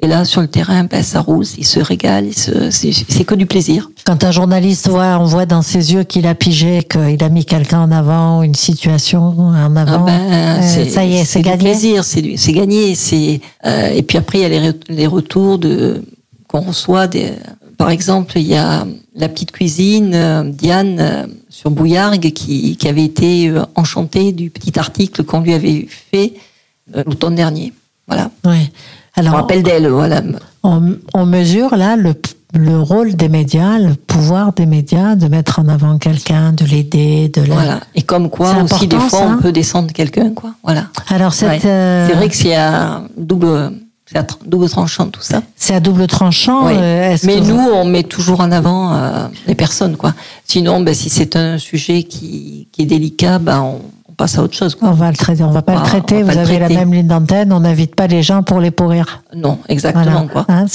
Et 0.00 0.08
là, 0.08 0.24
sur 0.24 0.40
le 0.40 0.48
terrain, 0.48 0.84
ben, 0.84 1.02
ça 1.02 1.20
roule, 1.20 1.44
il 1.56 1.64
se 1.64 1.78
régale, 1.78 2.30
c'est 2.34 3.24
que 3.24 3.34
du 3.34 3.46
plaisir. 3.46 3.90
Quand 4.04 4.24
un 4.24 4.32
journaliste 4.32 4.88
voit, 4.88 5.18
on 5.20 5.24
voit 5.24 5.46
dans 5.46 5.62
ses 5.62 5.92
yeux 5.92 6.02
qu'il 6.02 6.26
a 6.26 6.34
pigé, 6.34 6.82
qu'il 6.82 7.22
a 7.22 7.28
mis 7.28 7.44
quelqu'un 7.44 7.82
en 7.82 7.92
avant, 7.92 8.42
une 8.42 8.56
situation 8.56 9.22
en 9.22 9.76
avant, 9.76 10.04
ah 10.04 10.06
ben, 10.06 10.60
euh, 10.60 10.88
ça 10.88 11.04
y 11.04 11.14
est, 11.14 11.24
c'est 11.24 11.42
gagné. 11.42 11.70
plaisir, 11.70 12.02
c'est 12.04 12.52
gagné. 12.52 12.96
C'est 12.96 13.40
euh, 13.64 13.90
et 13.94 14.02
puis 14.02 14.18
après, 14.18 14.38
il 14.38 14.42
y 14.42 14.44
a 14.44 14.48
les, 14.48 14.72
les 14.88 15.06
retours 15.06 15.58
de 15.58 16.02
qu'on 16.48 16.62
reçoit. 16.62 17.06
Des, 17.06 17.32
par 17.78 17.90
exemple, 17.90 18.32
il 18.36 18.46
y 18.46 18.56
a 18.56 18.84
la 19.14 19.28
petite 19.28 19.52
cuisine 19.52 20.12
euh, 20.14 20.42
Diane 20.44 21.28
sur 21.48 21.70
Bouillargues 21.70 22.32
qui, 22.32 22.76
qui 22.76 22.88
avait 22.88 23.04
été 23.04 23.54
enchantée 23.76 24.32
du 24.32 24.50
petit 24.50 24.76
article 24.80 25.22
qu'on 25.22 25.40
lui 25.40 25.52
avait 25.52 25.86
fait 25.88 26.32
l'automne 27.06 27.36
dernier. 27.36 27.72
Voilà. 28.08 28.30
Ouais. 28.44 28.68
Alors, 29.14 29.34
on 29.34 29.36
rappelle 29.36 29.62
d'elle, 29.62 29.88
voilà. 29.88 30.22
On, 30.62 31.26
mesure 31.26 31.76
là 31.76 31.96
le, 31.96 32.14
le, 32.54 32.80
rôle 32.80 33.14
des 33.14 33.28
médias, 33.28 33.78
le 33.78 33.94
pouvoir 33.94 34.52
des 34.52 34.64
médias 34.64 35.16
de 35.16 35.28
mettre 35.28 35.58
en 35.58 35.68
avant 35.68 35.98
quelqu'un, 35.98 36.52
de 36.52 36.64
l'aider, 36.64 37.28
de 37.28 37.42
la... 37.42 37.54
Voilà. 37.54 37.80
Et 37.94 38.02
comme 38.02 38.30
quoi 38.30 38.54
aussi 38.62 38.86
des 38.86 38.98
fois 38.98 39.36
on 39.36 39.38
peut 39.38 39.52
descendre 39.52 39.92
quelqu'un, 39.92 40.30
quoi. 40.30 40.54
Voilà. 40.62 40.86
Alors 41.08 41.34
cette. 41.34 41.64
Euh, 41.64 42.08
c'est 42.08 42.14
vrai 42.14 42.28
que 42.28 42.36
c'est 42.36 42.54
à 42.54 43.02
double. 43.16 43.72
C'est 44.06 44.18
à 44.18 44.26
double 44.44 44.68
tranchant 44.68 45.06
tout 45.08 45.22
ça. 45.22 45.42
C'est 45.56 45.74
à 45.74 45.80
double 45.80 46.06
tranchant. 46.06 46.68
Euh, 46.68 47.16
Mais 47.22 47.40
nous, 47.40 47.56
on 47.56 47.84
met 47.84 48.02
toujours 48.02 48.40
en 48.40 48.52
avant 48.52 48.94
euh, 48.94 49.26
les 49.46 49.54
personnes, 49.54 49.96
quoi. 49.96 50.12
Sinon, 50.44 50.80
ben, 50.80 50.92
si 50.92 51.08
c'est 51.08 51.34
un 51.34 51.56
sujet 51.56 52.02
qui, 52.02 52.68
qui 52.72 52.82
est 52.82 52.86
délicat, 52.86 53.38
ben, 53.38 53.60
on, 53.62 53.80
passe 54.22 54.38
à 54.38 54.42
autre 54.44 54.54
chose. 54.54 54.76
On 54.82 54.92
va 54.92 55.10
le 55.10 55.16
traiter, 55.16 55.42
on 55.42 55.50
va 55.50 55.62
pas 55.62 55.74
le 55.74 55.82
traiter. 55.82 56.22
Vous 56.22 56.38
avez 56.38 56.60
la 56.60 56.68
même 56.68 56.94
ligne 56.94 57.08
d'antenne, 57.08 57.52
on 57.52 57.58
n'invite 57.58 57.96
pas 57.96 58.06
les 58.06 58.22
gens 58.22 58.44
pour 58.44 58.60
les 58.60 58.70
pourrir. 58.70 59.24
Non, 59.34 59.58
exactement. 59.68 60.28
Quoi. 60.28 60.46
Hein, 60.48 60.66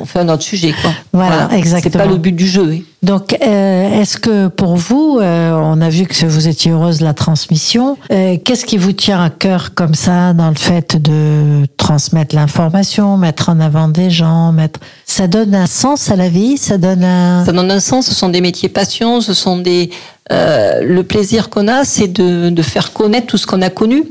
on, 0.00 0.04
fait 0.04 0.18
un 0.18 0.28
autre 0.28 0.42
sujet. 0.42 0.74
Quoi. 0.82 0.90
Voilà, 1.12 1.48
exactement. 1.52 1.92
C'est 1.92 1.98
pas 1.98 2.12
le 2.12 2.18
but 2.18 2.32
du 2.32 2.46
jeu. 2.46 2.78
Donc, 3.02 3.36
euh, 3.40 4.00
est-ce 4.00 4.16
que 4.16 4.48
pour 4.48 4.76
vous, 4.76 5.18
euh, 5.20 5.52
on 5.52 5.80
a 5.80 5.88
vu 5.88 6.06
que 6.06 6.26
vous 6.26 6.48
étiez 6.48 6.70
heureuse 6.70 7.00
de 7.00 7.04
la 7.04 7.14
transmission. 7.14 7.98
Euh, 8.10 8.36
qu'est-ce 8.44 8.64
qui 8.64 8.78
vous 8.78 8.92
tient 8.92 9.22
à 9.22 9.30
cœur 9.30 9.74
comme 9.74 9.94
ça 9.94 10.32
dans 10.32 10.48
le 10.48 10.56
fait 10.56 10.96
de 10.96 11.66
transmettre 11.76 12.34
l'information, 12.34 13.16
mettre 13.16 13.48
en 13.48 13.60
avant 13.60 13.88
des 13.88 14.10
gens, 14.10 14.52
mettre 14.52 14.80
ça 15.04 15.26
donne 15.26 15.54
un 15.54 15.66
sens 15.66 16.10
à 16.10 16.16
la 16.16 16.28
vie, 16.28 16.56
ça 16.58 16.78
donne 16.78 17.04
un 17.04 17.44
ça 17.44 17.52
donne 17.52 17.70
un 17.70 17.80
sens. 17.80 18.06
Ce 18.06 18.14
sont 18.14 18.28
des 18.28 18.40
métiers 18.40 18.68
passion, 18.68 19.20
ce 19.20 19.34
sont 19.34 19.58
des 19.58 19.90
euh, 20.30 20.82
le 20.82 21.02
plaisir 21.02 21.50
qu'on 21.50 21.68
a, 21.68 21.84
c'est 21.84 22.08
de, 22.08 22.62
faire 22.62 22.92
connaître 22.92 23.26
tout 23.26 23.38
ce 23.38 23.46
qu'on 23.46 23.62
a 23.62 23.70
connu, 23.70 24.04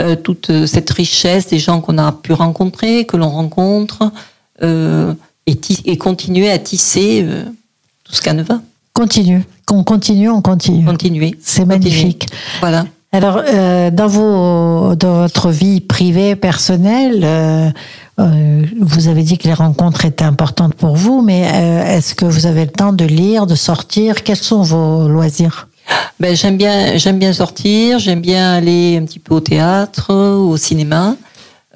euh, 0.00 0.16
toute 0.16 0.66
cette 0.66 0.90
richesse 0.90 1.48
des 1.48 1.58
gens 1.58 1.80
qu'on 1.80 1.98
a 1.98 2.12
pu 2.12 2.32
rencontrer, 2.32 3.04
que 3.04 3.16
l'on 3.16 3.28
rencontre, 3.28 4.10
euh, 4.62 5.12
et, 5.46 5.98
continuer 5.98 6.50
à 6.50 6.58
tisser 6.58 7.26
tout 8.04 8.14
ce 8.14 8.22
qu'on 8.22 8.42
va. 8.42 8.60
Continue, 8.92 9.44
qu'on 9.66 9.84
continue, 9.84 10.30
on 10.30 10.42
continue. 10.42 10.84
Continuer. 10.84 11.36
C'est 11.42 11.66
magnifique. 11.66 12.26
Voilà. 12.60 12.86
Alors, 13.16 13.42
dans, 13.92 14.06
vos, 14.08 14.94
dans 14.94 15.22
votre 15.22 15.50
vie 15.50 15.80
privée, 15.80 16.36
personnelle, 16.36 17.72
euh, 18.18 18.62
vous 18.80 19.08
avez 19.08 19.22
dit 19.22 19.36
que 19.36 19.46
les 19.46 19.54
rencontres 19.54 20.06
étaient 20.06 20.24
importantes 20.24 20.74
pour 20.74 20.96
vous, 20.96 21.20
mais 21.20 21.50
euh, 21.52 21.96
est-ce 21.96 22.14
que 22.14 22.24
vous 22.24 22.46
avez 22.46 22.64
le 22.64 22.70
temps 22.70 22.92
de 22.92 23.04
lire, 23.04 23.46
de 23.46 23.54
sortir? 23.54 24.22
Quels 24.22 24.36
sont 24.36 24.62
vos 24.62 25.06
loisirs? 25.06 25.68
Ben, 26.18 26.34
j'aime 26.34 26.56
bien, 26.56 26.96
j'aime 26.96 27.18
bien 27.18 27.34
sortir, 27.34 27.98
j'aime 27.98 28.20
bien 28.20 28.54
aller 28.54 28.96
un 28.96 29.04
petit 29.04 29.18
peu 29.18 29.34
au 29.34 29.40
théâtre, 29.40 30.14
au 30.14 30.56
cinéma, 30.56 31.16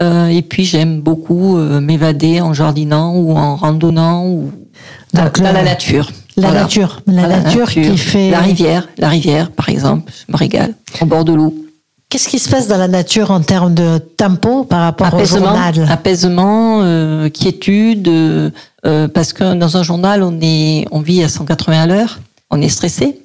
euh, 0.00 0.28
et 0.28 0.40
puis 0.40 0.64
j'aime 0.64 1.00
beaucoup 1.02 1.56
m'évader 1.58 2.40
en 2.40 2.54
jardinant 2.54 3.14
ou 3.14 3.36
en 3.36 3.56
randonnant 3.56 4.26
ou 4.26 4.50
dans, 5.12 5.30
la 5.42 5.62
nature. 5.62 6.10
La 6.40 6.52
nature, 6.52 7.02
la, 7.06 7.26
nature, 7.26 7.70
qui 7.70 7.96
fait 7.98 8.30
la 8.30 8.40
rivière, 8.40 8.88
la 8.98 9.08
rivière 9.08 9.50
par 9.50 9.68
exemple, 9.68 10.12
je 10.26 10.32
me 10.32 10.36
régale 10.36 10.74
au 11.00 11.06
bord 11.06 11.24
de 11.24 11.32
l'eau. 11.32 11.54
Qu'est-ce 12.10 12.28
qui 12.28 12.40
se 12.40 12.50
passe 12.50 12.66
dans 12.66 12.76
la 12.76 12.88
nature 12.88 13.30
en 13.30 13.40
termes 13.40 13.72
de 13.72 13.98
tempo 13.98 14.64
par 14.64 14.80
rapport 14.80 15.14
au 15.14 15.24
journal? 15.24 15.86
Apaisement, 15.88 16.80
euh, 16.82 17.28
quiétude, 17.28 18.08
euh, 18.08 18.50
euh, 18.84 19.06
parce 19.06 19.32
que 19.32 19.54
dans 19.54 19.76
un 19.76 19.84
journal, 19.84 20.24
on 20.24 20.36
est, 20.42 20.86
on 20.90 21.00
vit 21.00 21.22
à 21.22 21.28
180 21.28 21.82
à 21.82 21.86
l'heure, 21.86 22.18
on 22.50 22.60
est 22.60 22.68
stressé, 22.68 23.20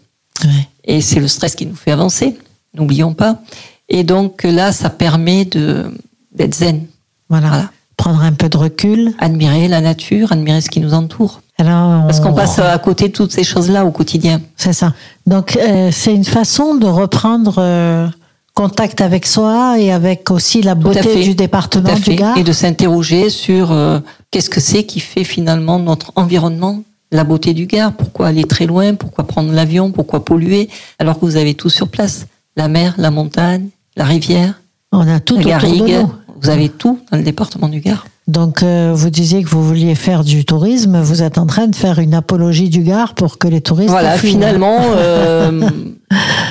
et 0.84 1.02
c'est 1.02 1.20
le 1.20 1.28
stress 1.28 1.56
qui 1.56 1.66
nous 1.66 1.76
fait 1.76 1.92
avancer. 1.92 2.38
N'oublions 2.76 3.16
pas. 3.16 3.42
Et 3.90 4.04
donc 4.04 4.44
là, 4.44 4.72
ça 4.72 4.92
permet 4.92 5.46
de 5.46 5.86
d'être 6.32 6.54
zen. 6.54 6.86
Voilà. 7.28 7.72
Prendre 8.06 8.22
un 8.22 8.34
peu 8.34 8.50
de 8.50 8.58
recul. 8.58 9.14
Admirer 9.20 9.68
la 9.68 9.82
nature, 9.82 10.32
admirer 10.32 10.62
ce 10.62 10.70
qui 10.70 10.80
nous 10.80 10.94
entoure. 10.94 11.42
Alors, 11.58 12.06
Parce 12.06 12.20
qu'on 12.20 12.34
passe 12.34 12.60
à 12.60 12.78
côté 12.78 13.08
de 13.08 13.14
toutes 13.14 13.32
ces 13.32 13.44
choses-là 13.44 13.84
au 13.86 13.92
quotidien. 13.92 14.42
C'est 14.58 14.74
ça. 14.74 14.94
Donc 15.26 15.58
c'est 15.92 16.14
une 16.14 16.24
façon 16.24 16.76
de 16.76 16.86
reprendre 16.86 18.12
contact 18.56 19.02
avec 19.02 19.28
soi 19.28 19.78
et 19.80 19.92
avec 19.92 20.32
aussi 20.32 20.62
la 20.62 20.76
beauté 20.76 21.24
du 21.24 21.36
département 21.36 21.94
du 21.94 22.16
Gard. 22.16 22.38
Et 22.38 22.44
de 22.44 22.54
s'interroger 22.54 23.30
sur 23.30 23.72
euh, 23.72 24.00
qu'est-ce 24.32 24.50
que 24.50 24.62
c'est 24.62 24.84
qui 24.86 25.02
fait 25.02 25.26
finalement 25.26 25.78
notre 25.78 26.14
environnement, 26.16 26.82
la 27.12 27.26
beauté 27.26 27.54
du 27.54 27.66
Gard. 27.66 27.92
Pourquoi 27.92 28.28
aller 28.28 28.46
très 28.46 28.66
loin 28.66 28.96
Pourquoi 28.96 29.28
prendre 29.28 29.52
l'avion 29.52 29.92
Pourquoi 29.92 30.24
polluer 30.24 30.70
Alors 31.00 31.20
que 31.20 31.26
vous 31.26 31.36
avez 31.36 31.54
tout 31.54 31.70
sur 31.70 31.90
place. 31.90 32.28
La 32.56 32.70
mer, 32.70 32.96
la 32.98 33.12
montagne, 33.12 33.68
la 33.98 34.06
rivière. 34.06 34.62
On 34.94 35.06
a 35.06 35.20
tout 35.20 35.36
autour 35.36 35.52
de 35.52 36.02
nous. 36.02 36.12
Vous 36.42 36.50
avez 36.50 36.70
tout 36.70 37.00
dans 37.12 37.18
le 37.18 37.24
département 37.24 37.70
du 37.70 37.80
Gard. 37.80 38.06
Donc, 38.28 38.64
euh, 38.64 38.92
vous 38.96 39.12
disiez 39.12 39.44
que 39.44 39.50
vous 39.50 39.64
vouliez 39.64 39.94
faire 39.94 40.24
du 40.24 40.46
tourisme. 40.46 41.00
Vous 41.00 41.22
êtes 41.22 41.38
en 41.38 41.46
train 41.46 41.68
de 41.68 41.76
faire 41.76 42.00
une 42.00 42.16
apologie 42.16 42.70
du 42.70 42.82
Gard 42.82 43.14
pour 43.14 43.38
que 43.38 43.48
les 43.48 43.62
touristes. 43.62 43.92
Voilà, 43.92 44.18
finalement, 44.18 44.80
euh, 44.96 45.70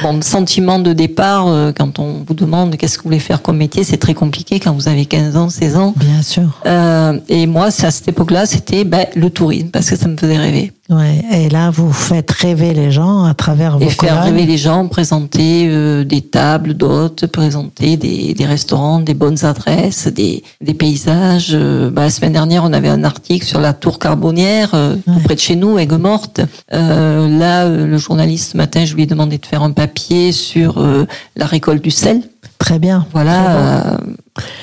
bon, 0.03 0.23
sentiment 0.23 0.79
de 0.79 0.93
départ, 0.93 1.49
euh, 1.49 1.73
quand 1.73 1.99
on 1.99 2.25
vous 2.27 2.35
demande 2.35 2.77
qu'est-ce 2.77 2.97
que 2.97 3.03
vous 3.03 3.09
voulez 3.09 3.19
faire 3.19 3.43
comme 3.43 3.57
métier, 3.57 3.83
c'est 3.83 3.97
très 3.97 4.15
compliqué 4.15 4.61
quand 4.61 4.73
vous 4.73 4.87
avez 4.87 5.05
15 5.05 5.37
ans, 5.37 5.49
16 5.49 5.77
ans. 5.77 5.95
Bien 5.97 6.23
sûr. 6.23 6.61
Euh, 6.67 7.19
et 7.29 7.47
moi, 7.47 7.67
à 7.67 7.91
cette 7.91 8.07
époque-là, 8.07 8.47
c'était 8.47 8.85
ben, 8.85 9.07
le 9.17 9.31
tourisme 9.31 9.69
parce 9.69 9.91
que 9.91 9.97
ça 9.97 10.07
me 10.07 10.17
faisait 10.17 10.39
rêver. 10.39 10.73
Ouais, 10.91 11.25
et 11.33 11.49
là, 11.49 11.71
vous 11.71 11.91
faites 11.95 12.31
rêver 12.31 12.75
les 12.75 12.93
gens 12.93 13.25
à 13.25 13.33
travers 13.33 13.79
vos 13.79 13.87
Et 13.87 13.89
faire 13.89 14.23
rêver 14.23 14.45
les 14.45 14.59
gens, 14.59 14.87
présenter 14.87 15.67
euh, 15.67 16.05
des 16.05 16.21
tables 16.21 16.75
d'hôtes, 16.75 17.27
présenter 17.27 17.97
des, 17.97 18.35
des, 18.35 18.45
restaurants, 18.45 19.01
des 19.01 19.15
bonnes 19.15 19.47
adresses, 19.47 20.09
des, 20.09 20.45
des 20.61 20.75
paysages 20.75 21.53
euh, 21.55 21.91
bah, 21.91 22.03
la 22.03 22.11
semaine 22.11 22.35
dernière, 22.35 22.65
on 22.65 22.73
avait 22.75 22.91
un 22.91 23.03
article 23.03 23.47
sur 23.47 23.61
la 23.61 23.73
tour 23.73 23.99
carbonière 23.99 24.73
euh, 24.75 24.97
Ouais. 25.07 25.23
près 25.25 25.35
de 25.35 25.41
chez 25.41 25.57
nous, 25.57 25.79
Aigues-Mortes. 25.79 26.41
Euh, 26.75 27.29
là, 27.39 27.65
euh, 27.65 27.87
le 27.87 27.97
journaliste 27.97 28.53
ce 28.53 28.57
matin, 28.59 28.85
je 28.85 28.95
lui 28.95 29.05
ai 29.05 29.07
demandé 29.07 29.39
de 29.39 29.47
faire 29.47 29.63
un 29.63 29.71
papier 29.73 30.33
sur 30.33 30.77
euh, 30.79 31.07
la 31.37 31.47
récolte 31.47 31.83
du 31.83 31.91
sel. 31.91 32.21
Très 32.59 32.79
bien. 32.79 33.07
Voilà, 33.13 33.51
euh, 33.57 33.97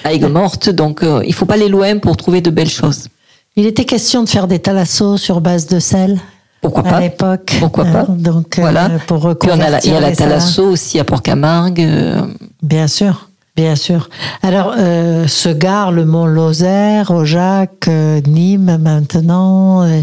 à 0.04 0.14
Aigues-Mortes. 0.14 0.70
Donc, 0.70 1.02
euh, 1.02 1.24
il 1.26 1.34
faut 1.34 1.46
pas 1.46 1.56
aller 1.56 1.68
loin 1.70 1.98
pour 1.98 2.16
trouver 2.16 2.42
de 2.42 2.52
belles 2.52 2.70
choses. 2.70 3.08
Il 3.56 3.66
était 3.66 3.86
question 3.86 4.24
de 4.24 4.30
faire 4.30 4.48
des 4.48 4.60
thalassos 4.60 5.18
sur 5.18 5.42
base 5.42 5.68
de 5.68 5.80
sel 5.80 6.20
Pourquoi 6.62 6.86
à 6.88 6.90
pas 6.90 7.00
l'époque. 7.02 7.56
Pourquoi 7.60 7.86
pas 7.86 8.06
Donc, 8.08 8.58
euh, 8.58 8.62
Voilà. 8.62 8.90
pour 9.08 9.36
Puis 9.40 9.50
on 9.52 9.60
a 9.60 9.70
la, 9.70 9.84
il 9.86 9.92
y 9.92 9.96
a 9.96 10.00
la. 10.00 10.16
Thalasso 10.16 10.64
aussi 10.64 11.00
à 11.00 11.04
Port-Camargue. 11.04 11.82
euh, 11.82 12.22
Bien 12.64 12.88
sûr, 12.88 13.30
bien 13.56 13.76
sûr. 13.76 14.10
Alors, 14.42 14.74
euh, 14.78 15.28
ce 15.28 15.50
Gard, 15.50 15.92
le 15.92 16.06
Mont 16.06 16.26
Lozère, 16.28 17.12
Aujac, 17.12 17.88
euh, 17.90 18.22
Nîmes 18.26 18.78
maintenant, 18.78 19.84
euh, 19.84 20.02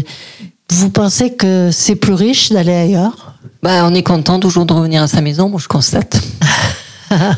vous 0.71 0.89
pensez 0.91 1.33
que 1.35 1.69
c'est 1.71 1.95
plus 1.95 2.13
riche 2.13 2.51
d'aller 2.51 2.73
ailleurs? 2.75 3.33
Bah, 3.63 3.81
on 3.85 3.93
est 3.95 4.03
content 4.03 4.39
toujours 4.39 4.65
de 4.65 4.73
revenir 4.73 5.01
à 5.01 5.07
sa 5.07 5.21
maison, 5.21 5.49
moi 5.49 5.59
je 5.61 5.67
constate. 5.67 6.21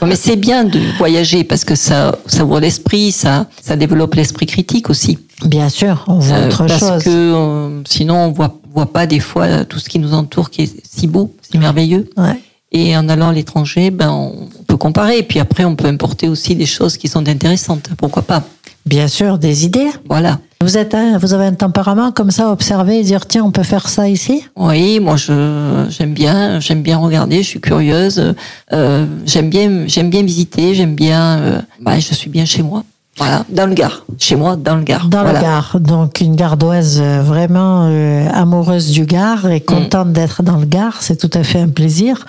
Mais 0.05 0.15
c'est 0.15 0.36
bien 0.36 0.63
de 0.63 0.79
voyager 0.97 1.43
parce 1.43 1.63
que 1.63 1.75
ça, 1.75 2.17
ça 2.25 2.43
ouvre 2.45 2.60
l'esprit, 2.60 3.12
ça, 3.12 3.47
ça 3.62 3.75
développe 3.75 4.15
l'esprit 4.15 4.45
critique 4.45 4.89
aussi. 4.89 5.17
Bien 5.45 5.69
sûr, 5.69 6.03
on 6.07 6.19
voit 6.19 6.36
Euh, 6.38 6.47
autre 6.47 6.65
parce 6.67 6.79
chose. 6.79 7.03
que 7.03 7.10
euh, 7.10 7.81
sinon 7.88 8.15
on 8.27 8.31
voit, 8.31 8.60
voit 8.73 8.91
pas 8.91 9.07
des 9.07 9.19
fois 9.19 9.65
tout 9.65 9.79
ce 9.79 9.89
qui 9.89 9.99
nous 9.99 10.13
entoure 10.13 10.49
qui 10.49 10.63
est 10.63 10.73
si 10.89 11.07
beau, 11.07 11.34
si 11.49 11.57
merveilleux. 11.57 12.10
Ouais. 12.17 12.39
Et 12.73 12.95
en 12.95 13.10
allant 13.10 13.29
à 13.29 13.34
l'étranger, 13.34 13.91
ben 13.91 14.10
on 14.12 14.47
peut 14.65 14.77
comparer. 14.77 15.17
Et 15.17 15.23
puis 15.23 15.39
après, 15.39 15.65
on 15.65 15.75
peut 15.75 15.88
importer 15.88 16.29
aussi 16.29 16.55
des 16.55 16.65
choses 16.65 16.95
qui 16.95 17.07
sont 17.10 17.27
intéressantes. 17.27 17.89
Pourquoi 17.97 18.21
pas? 18.23 18.43
Bien 18.86 19.08
sûr, 19.08 19.38
des 19.38 19.65
idées. 19.65 19.89
Voilà. 20.10 20.39
Vous, 20.62 20.78
êtes 20.78 20.94
un- 20.94 21.17
vous 21.17 21.34
avez 21.34 21.46
un 21.46 21.54
tempérament 21.54 22.12
comme 22.12 22.30
ça, 22.32 22.52
observer 22.52 23.00
et 23.00 23.04
dire 23.04 23.26
tiens, 23.26 23.44
on 23.44 23.52
peut 23.52 23.63
faire 23.63 23.89
ça 23.89 24.08
ici? 24.10 24.44
Oui, 24.56 25.00
moi 25.00 25.15
je 25.17 25.86
j'aime 25.89 26.13
bien, 26.13 26.60
j'aime 26.60 26.84
bien 26.84 26.98
regarder, 26.98 27.38
je 27.41 27.48
suis 27.48 27.62
curieuse, 27.62 28.36
euh, 28.72 29.06
j'aime 29.26 29.50
bien 29.50 29.88
j'aime 29.88 30.10
bien 30.12 30.22
visiter, 30.24 30.76
j'aime 30.76 30.94
bien 30.96 31.39
euh, 31.39 31.62
bah, 31.80 31.98
je 32.00 32.13
suis 32.13 32.30
bien 32.30 32.46
chez 32.46 32.62
moi. 32.62 32.84
Voilà, 33.17 33.43
dans 33.50 33.65
le 33.67 33.74
Gard, 33.74 34.06
chez 34.17 34.36
moi 34.38 34.56
dans 34.56 34.76
le 34.78 34.84
Gard. 34.84 35.08
Dans 35.08 35.21
Voilà. 35.24 35.39
le 35.39 35.45
Gard. 35.45 35.80
Donc, 35.80 36.21
une 36.21 36.36
gardoise 36.36 37.00
euh, 37.02 37.21
vraiment 37.21 37.88
euh, 37.89 38.26
amoureuse 38.34 38.89
du 38.89 39.06
Gard 39.06 39.50
et 39.50 39.60
contente 39.60 40.13
d'être 40.13 40.43
dans 40.43 40.56
le 40.58 40.65
Gard. 40.65 40.97
C'est 41.02 41.17
tout 41.17 41.30
à 41.38 41.43
fait 41.43 41.60
un 41.60 41.67
plaisir. 41.67 42.26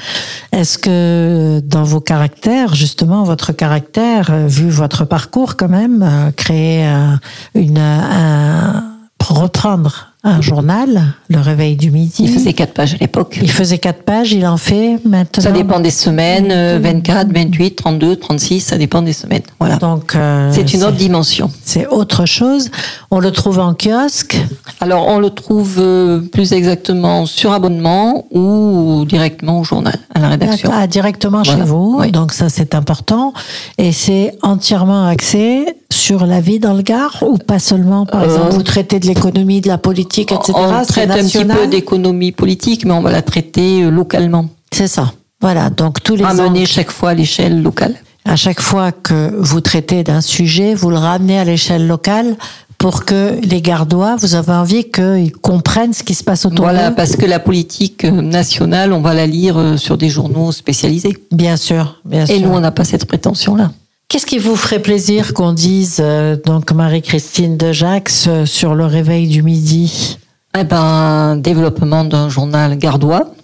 Est-ce 0.51 0.79
que 0.79 1.61
dans 1.65 1.85
vos 1.85 2.01
caractères, 2.01 2.75
justement, 2.75 3.23
votre 3.23 3.53
caractère, 3.53 4.29
euh, 4.31 4.47
vu 4.49 4.69
votre 4.71 5.05
parcours 5.05 5.57
quand 5.57 5.69
même, 5.69 6.03
euh, 6.03 6.31
créer 6.33 6.85
euh, 6.87 7.15
une, 7.55 7.79
un- 7.79 8.85
pour 9.19 9.39
reprendre 9.39 10.09
un 10.25 10.41
journal, 10.41 11.15
Le 11.29 11.41
Réveil 11.41 11.75
du 11.75 11.91
Midi. 11.91 12.23
Il 12.25 12.29
faisait 12.33 12.53
quatre 12.53 12.75
pages 12.75 12.95
à 12.95 12.99
l'époque. 12.99 13.41
Il 13.43 13.51
faisait 13.51 13.79
quatre 13.79 14.05
pages, 14.05 14.33
il 14.33 14.47
en 14.47 14.57
fait 14.57 15.01
maintenant. 15.05 15.43
Ça 15.43 15.51
dépend 15.51 15.81
des 15.81 15.91
semaines, 15.91 16.51
euh, 16.53 16.79
24, 16.81 17.33
28, 17.33 17.75
32, 17.75 18.15
36, 18.17 18.61
ça 18.61 18.79
dépend 18.79 19.03
des 19.03 19.13
semaines. 19.15 19.43
Voilà. 19.59 19.77
Donc, 19.79 20.15
euh, 20.15 20.53
C'est 20.55 20.75
une 20.75 20.85
autre 20.85 20.97
dimension. 20.97 21.51
C'est 21.65 21.89
autre 21.89 22.25
chose. 22.25 22.71
On 23.11 23.19
le 23.19 23.33
trouve 23.33 23.59
en 23.59 23.75
kiosque. 23.75 24.41
Alors 24.81 25.09
on 25.09 25.19
le 25.19 25.31
trouve 25.31 25.77
euh, 25.81 26.21
plus 26.21 26.53
exactement 26.53 27.27
sur 27.27 27.51
abonnement 27.53 28.27
ou 28.31 29.05
directement 29.09 29.59
au 29.59 29.65
journal, 29.65 29.97
à 30.15 30.21
la 30.21 30.29
rédaction. 30.29 30.71
Ah, 30.73 30.87
directement 30.87 31.43
Voilà. 31.43 31.59
chez 31.59 31.65
vous. 31.69 31.97
Oui. 31.99 32.13
Donc 32.13 32.33
ça, 32.33 32.49
c'est 32.49 32.77
important. 32.77 33.33
Et 33.77 33.91
c'est 33.91 34.37
entièrement 34.43 35.07
axé 35.09 35.67
sur 35.91 36.27
la 36.27 36.41
vie 36.41 36.59
dans 36.61 36.75
le 36.75 36.83
Gard 36.83 37.23
ou 37.23 37.39
pas 37.39 37.59
seulement, 37.59 38.07
par 38.07 38.23
Euh, 38.23 38.25
exemple, 38.27 38.51
vous 38.53 38.63
traitez 38.63 38.99
de 39.01 39.07
l'économie, 39.07 39.61
de 39.61 39.69
la 39.69 39.79
politique, 39.79 40.11
etc. 40.21 40.53
On 40.55 40.85
traite 40.85 41.11
un 41.11 41.17
petit 41.17 41.45
peu 41.45 41.67
d'économie 41.67 42.33
politique, 42.33 42.85
mais 42.85 42.93
on 42.93 43.01
va 43.01 43.11
la 43.11 43.23
traiter 43.23 43.83
euh, 43.83 43.91
localement. 43.91 44.47
C'est 44.71 44.89
ça. 44.89 45.13
Voilà. 45.41 45.71
Donc 45.71 46.03
tous 46.03 46.17
les 46.17 46.25
ans, 46.25 46.29
Ramener 46.29 46.67
chaque 46.67 46.91
fois 46.91 47.11
à 47.11 47.15
l'échelle 47.15 47.63
locale. 47.63 47.97
à 48.25 48.37
chaque 48.37 48.61
fois 48.61 48.93
que 48.93 49.35
vous 49.37 49.61
traitez 49.61 50.05
d'un 50.05 50.21
sujet, 50.21 50.75
vous 50.75 50.91
le 50.91 50.99
ramenez 50.99 51.39
à 51.39 51.45
l'échelle 51.45 51.87
locale 51.87 52.37
pour 52.83 53.05
que 53.05 53.39
les 53.43 53.63
Gardois, 53.63 54.17
vous 54.17 54.35
avez 54.35 54.53
envie 54.53 54.91
qu'ils 54.91 55.31
comprennent 55.31 55.93
ce 55.93 56.03
qui 56.03 56.15
se 56.15 56.25
passe 56.25 56.45
autour 56.45 56.65
Voilà, 56.65 56.91
parce 56.91 57.15
que 57.15 57.27
la 57.27 57.39
politique 57.39 58.05
euh, 58.05 58.11
nationale, 58.11 58.93
on 58.93 59.01
va 59.01 59.15
la 59.15 59.25
lire 59.25 59.57
euh, 59.57 59.77
sur 59.77 59.97
des 59.97 60.09
journaux 60.09 60.51
spécialisés. 60.51 61.17
Bien 61.31 61.57
sûr, 61.57 62.01
bien 62.05 62.25
Et 62.27 62.41
nous, 62.41 62.51
on 62.51 62.59
n'a 62.59 62.73
pas 62.73 62.83
cette 62.83 63.05
prétention-là. 63.05 63.71
Qu'est-ce 64.13 64.27
qui 64.27 64.37
vous 64.37 64.57
ferait 64.57 64.83
plaisir 64.83 65.33
qu'on 65.33 65.55
dise, 65.55 65.97
euh, 65.99 66.37
donc 66.37 66.71
Marie-Christine 66.71 67.57
de 67.57 67.73
Jacques, 67.73 68.13
euh, 68.27 68.45
sur 68.45 68.75
le 68.75 68.85
réveil 68.85 69.27
du 69.27 69.43
midi? 69.43 70.19
Eh 70.55 70.65
ben, 70.65 71.37
développement 71.39 72.05
d'un 72.05 72.29
journal 72.29 72.77
gardois 72.77 73.35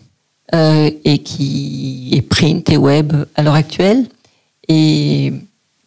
euh, 0.54 0.90
et 1.06 1.20
qui 1.20 2.10
est 2.12 2.20
print 2.20 2.68
et 2.68 2.76
web 2.76 3.14
à 3.34 3.42
l'heure 3.42 3.54
actuelle. 3.54 4.08
Et 4.68 5.32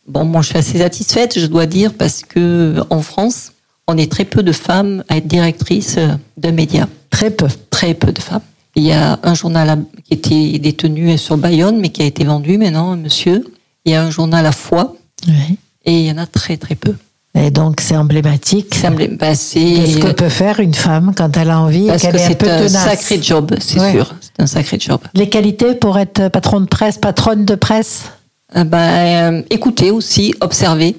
bon, 0.08 0.26
moi, 0.26 0.42
je 0.42 0.48
suis 0.48 0.58
assez 0.58 0.80
satisfaite, 0.80 1.38
je 1.38 1.46
dois 1.46 1.68
dire, 1.68 1.94
parce 1.94 2.24
que 2.24 2.78
en 2.90 3.04
France, 3.04 3.52
on 3.88 3.96
est 3.98 4.12
très 4.12 4.26
peu 4.26 4.42
de 4.42 4.52
femmes 4.52 5.04
à 5.10 5.18
être 5.18 5.28
directrices 5.28 5.98
euh, 6.00 6.08
d'un 6.38 6.54
média. 6.54 6.90
Très 7.12 7.30
peu. 7.30 7.50
Très 7.70 7.94
peu 7.94 8.12
de 8.12 8.20
femmes. 8.20 8.42
Il 8.76 8.82
y 8.82 8.94
a 8.94 9.20
un 9.22 9.36
journal 9.36 9.86
qui 10.06 10.14
était 10.16 10.58
détenu 10.58 11.20
sur 11.20 11.38
Bayonne, 11.38 11.80
mais 11.80 11.90
qui 11.90 12.02
a 12.02 12.06
été 12.06 12.24
vendu 12.24 12.58
maintenant, 12.58 12.98
monsieur. 12.98 13.46
Il 13.86 13.92
y 13.92 13.96
a 13.96 14.04
un 14.04 14.12
journal 14.12 14.46
à 14.46 14.52
Foix, 14.52 14.96
Oui. 15.28 15.58
et 15.86 16.00
il 16.02 16.06
y 16.06 16.12
en 16.12 16.18
a 16.18 16.26
très 16.26 16.58
très 16.58 16.76
peu. 16.76 16.96
Et 17.34 17.50
donc 17.50 17.80
c'est 17.80 17.96
emblématique 17.96 18.76
me 18.84 19.08
bah, 19.16 19.36
ce 19.36 19.54
que 20.00 20.08
c'est 20.08 20.14
peut 20.16 20.28
faire 20.30 20.60
une 20.60 20.74
femme 20.74 21.14
quand 21.16 21.38
elle 21.38 21.50
a 21.50 21.62
envie 21.62 21.86
et 21.86 21.88
parce 21.88 22.02
qu'elle 22.02 22.12
que 22.12 22.18
est 22.18 22.24
un 22.26 22.28
c'est 22.28 22.36
peu 22.36 22.50
un 22.52 22.58
tenace. 22.58 22.84
sacré 22.84 23.22
job, 23.24 23.56
c'est 23.62 23.80
sûr. 23.92 24.14
C'est 24.20 24.44
un 24.44 24.48
sacré 24.48 24.78
job. 24.80 25.00
Les 25.14 25.30
qualités 25.30 25.74
pour 25.76 25.98
être 25.98 26.28
patron 26.28 26.60
de 26.60 26.66
presse, 26.66 26.98
patronne 26.98 27.46
de 27.46 27.56
presse 27.56 28.04
Euh, 28.58 28.66
ben, 28.66 28.78
euh, 29.40 29.42
écouter 29.50 29.92
aussi, 29.92 30.36
observer, 30.42 30.98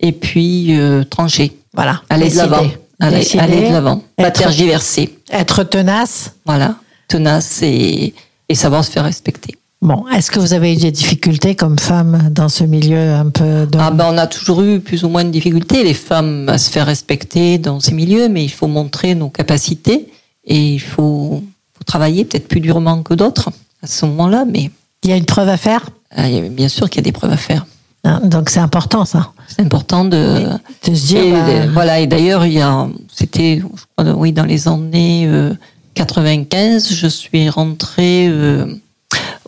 et 0.00 0.12
puis 0.12 0.76
euh, 0.78 1.02
trancher. 1.02 1.56
Voilà. 1.72 2.02
Aller 2.10 2.28
de 2.28 2.36
l'avant. 2.36 2.66
Aller, 3.00 3.26
aller 3.38 3.68
de 3.68 3.72
l'avant. 3.72 4.02
Pas 4.16 4.30
tergiverser. 4.30 5.16
Être 5.32 5.64
tenace. 5.64 6.32
Voilà. 6.44 6.74
Tenace 7.08 7.62
et, 7.62 8.12
et 8.50 8.54
savoir 8.54 8.84
se 8.84 8.90
faire 8.90 9.04
respecter. 9.04 9.54
Bon, 9.82 10.04
est-ce 10.08 10.30
que 10.30 10.38
vous 10.38 10.52
avez 10.52 10.74
eu 10.74 10.76
des 10.76 10.90
difficultés 10.90 11.54
comme 11.54 11.78
femme 11.78 12.28
dans 12.30 12.50
ce 12.50 12.64
milieu 12.64 13.14
un 13.14 13.30
peu 13.30 13.66
de... 13.66 13.78
Ah 13.78 13.90
ben, 13.90 14.08
on 14.12 14.18
a 14.18 14.26
toujours 14.26 14.60
eu 14.60 14.78
plus 14.80 15.04
ou 15.04 15.08
moins 15.08 15.24
de 15.24 15.30
difficultés, 15.30 15.82
les 15.84 15.94
femmes, 15.94 16.50
à 16.50 16.58
se 16.58 16.70
faire 16.70 16.84
respecter 16.84 17.56
dans 17.56 17.80
ces 17.80 17.92
milieux, 17.94 18.28
mais 18.28 18.44
il 18.44 18.50
faut 18.50 18.66
montrer 18.66 19.14
nos 19.14 19.30
capacités 19.30 20.08
et 20.44 20.74
il 20.74 20.80
faut, 20.80 21.42
faut 21.72 21.84
travailler 21.86 22.26
peut-être 22.26 22.46
plus 22.46 22.60
durement 22.60 23.02
que 23.02 23.14
d'autres 23.14 23.48
à 23.82 23.86
ce 23.86 24.04
moment-là, 24.04 24.44
mais 24.44 24.70
Il 25.02 25.08
y 25.08 25.14
a 25.14 25.16
une 25.16 25.24
preuve 25.24 25.48
à 25.48 25.56
faire? 25.56 25.88
Euh, 26.18 26.26
il 26.28 26.34
y 26.34 26.38
a- 26.38 26.48
bien 26.50 26.68
sûr 26.68 26.90
qu'il 26.90 26.98
y 26.98 27.04
a 27.04 27.08
des 27.10 27.12
preuves 27.12 27.32
à 27.32 27.38
faire. 27.38 27.64
Hein, 28.04 28.20
Donc 28.24 28.50
c'est 28.50 28.60
important 28.60 29.06
ça. 29.06 29.32
C'est 29.48 29.62
important 29.62 30.04
de, 30.04 30.44
De 30.86 30.94
se 30.94 31.06
dire... 31.06 31.22
Et, 31.24 31.32
bah, 31.32 31.66
voilà, 31.72 32.00
et 32.00 32.06
d'ailleurs, 32.06 32.44
il 32.44 32.52
y 32.52 32.60
a, 32.60 32.86
c'était, 33.10 33.62
je 33.62 33.82
crois, 33.96 34.12
oui, 34.14 34.32
dans 34.32 34.44
les 34.44 34.68
années 34.68 35.24
euh, 35.26 35.54
95, 35.94 36.92
je 36.92 37.06
suis 37.06 37.48
rentrée 37.48 38.26
euh, 38.28 38.66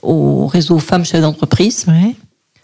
au 0.02 0.46
réseau 0.46 0.78
Femmes 0.78 1.04
Chefs 1.04 1.20
d'entreprise. 1.20 1.84
oui. 1.88 2.16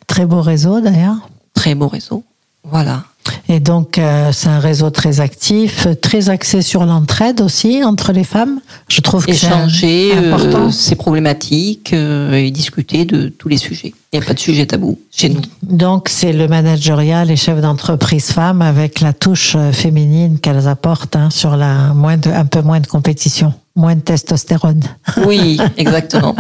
Très 0.07 0.27
beau 0.27 0.41
réseau 0.41 0.81
d'ailleurs. 0.81 1.17
Très 1.55 1.75
beau 1.75 1.87
réseau. 1.87 2.25
Voilà. 2.65 3.05
Et 3.49 3.61
donc, 3.61 3.99
euh, 3.99 4.31
c'est 4.33 4.49
un 4.49 4.59
réseau 4.59 4.91
très 4.91 5.21
actif, 5.21 5.87
très 6.01 6.29
axé 6.31 6.63
sur 6.63 6.85
l'entraide 6.85 7.41
aussi 7.41 7.83
entre 7.85 8.13
les 8.13 8.25
femmes. 8.25 8.61
Je 8.89 9.01
trouve 9.01 9.25
que 9.25 9.33
c'est 9.33 9.47
Échanger 9.47 10.13
euh, 10.15 10.35
important. 10.35 10.71
ces 10.71 10.97
problématiques 10.97 11.93
euh, 11.93 12.33
et 12.33 12.51
discuter 12.51 13.05
de 13.05 13.29
tous 13.29 13.49
les 13.49 13.59
sujets. 13.59 13.95
Il 14.13 14.19
n'y 14.19 14.25
a 14.25 14.27
pas 14.27 14.35
de 14.35 14.39
sujet 14.39 14.67
tabou 14.67 14.99
chez 15.11 15.29
nous. 15.29 15.43
Donc, 15.63 16.09
c'est 16.09 16.33
le 16.33 16.49
managerial 16.49 17.31
et 17.31 17.37
chef 17.37 17.61
d'entreprise 17.61 18.33
femmes 18.33 18.63
avec 18.63 19.01
la 19.01 19.13
touche 19.13 19.55
euh, 19.57 19.73
féminine 19.73 20.39
qu'elles 20.39 20.67
apportent 20.67 21.17
hein, 21.17 21.29
sur 21.31 21.57
la 21.57 21.93
moins 21.95 22.17
de, 22.17 22.31
un 22.31 22.47
peu 22.47 22.63
moins 22.63 22.81
de 22.81 22.87
compétition, 22.87 23.53
moins 23.77 23.95
de 23.95 24.01
testostérone. 24.01 24.83
Oui, 25.27 25.59
exactement. 25.77 26.35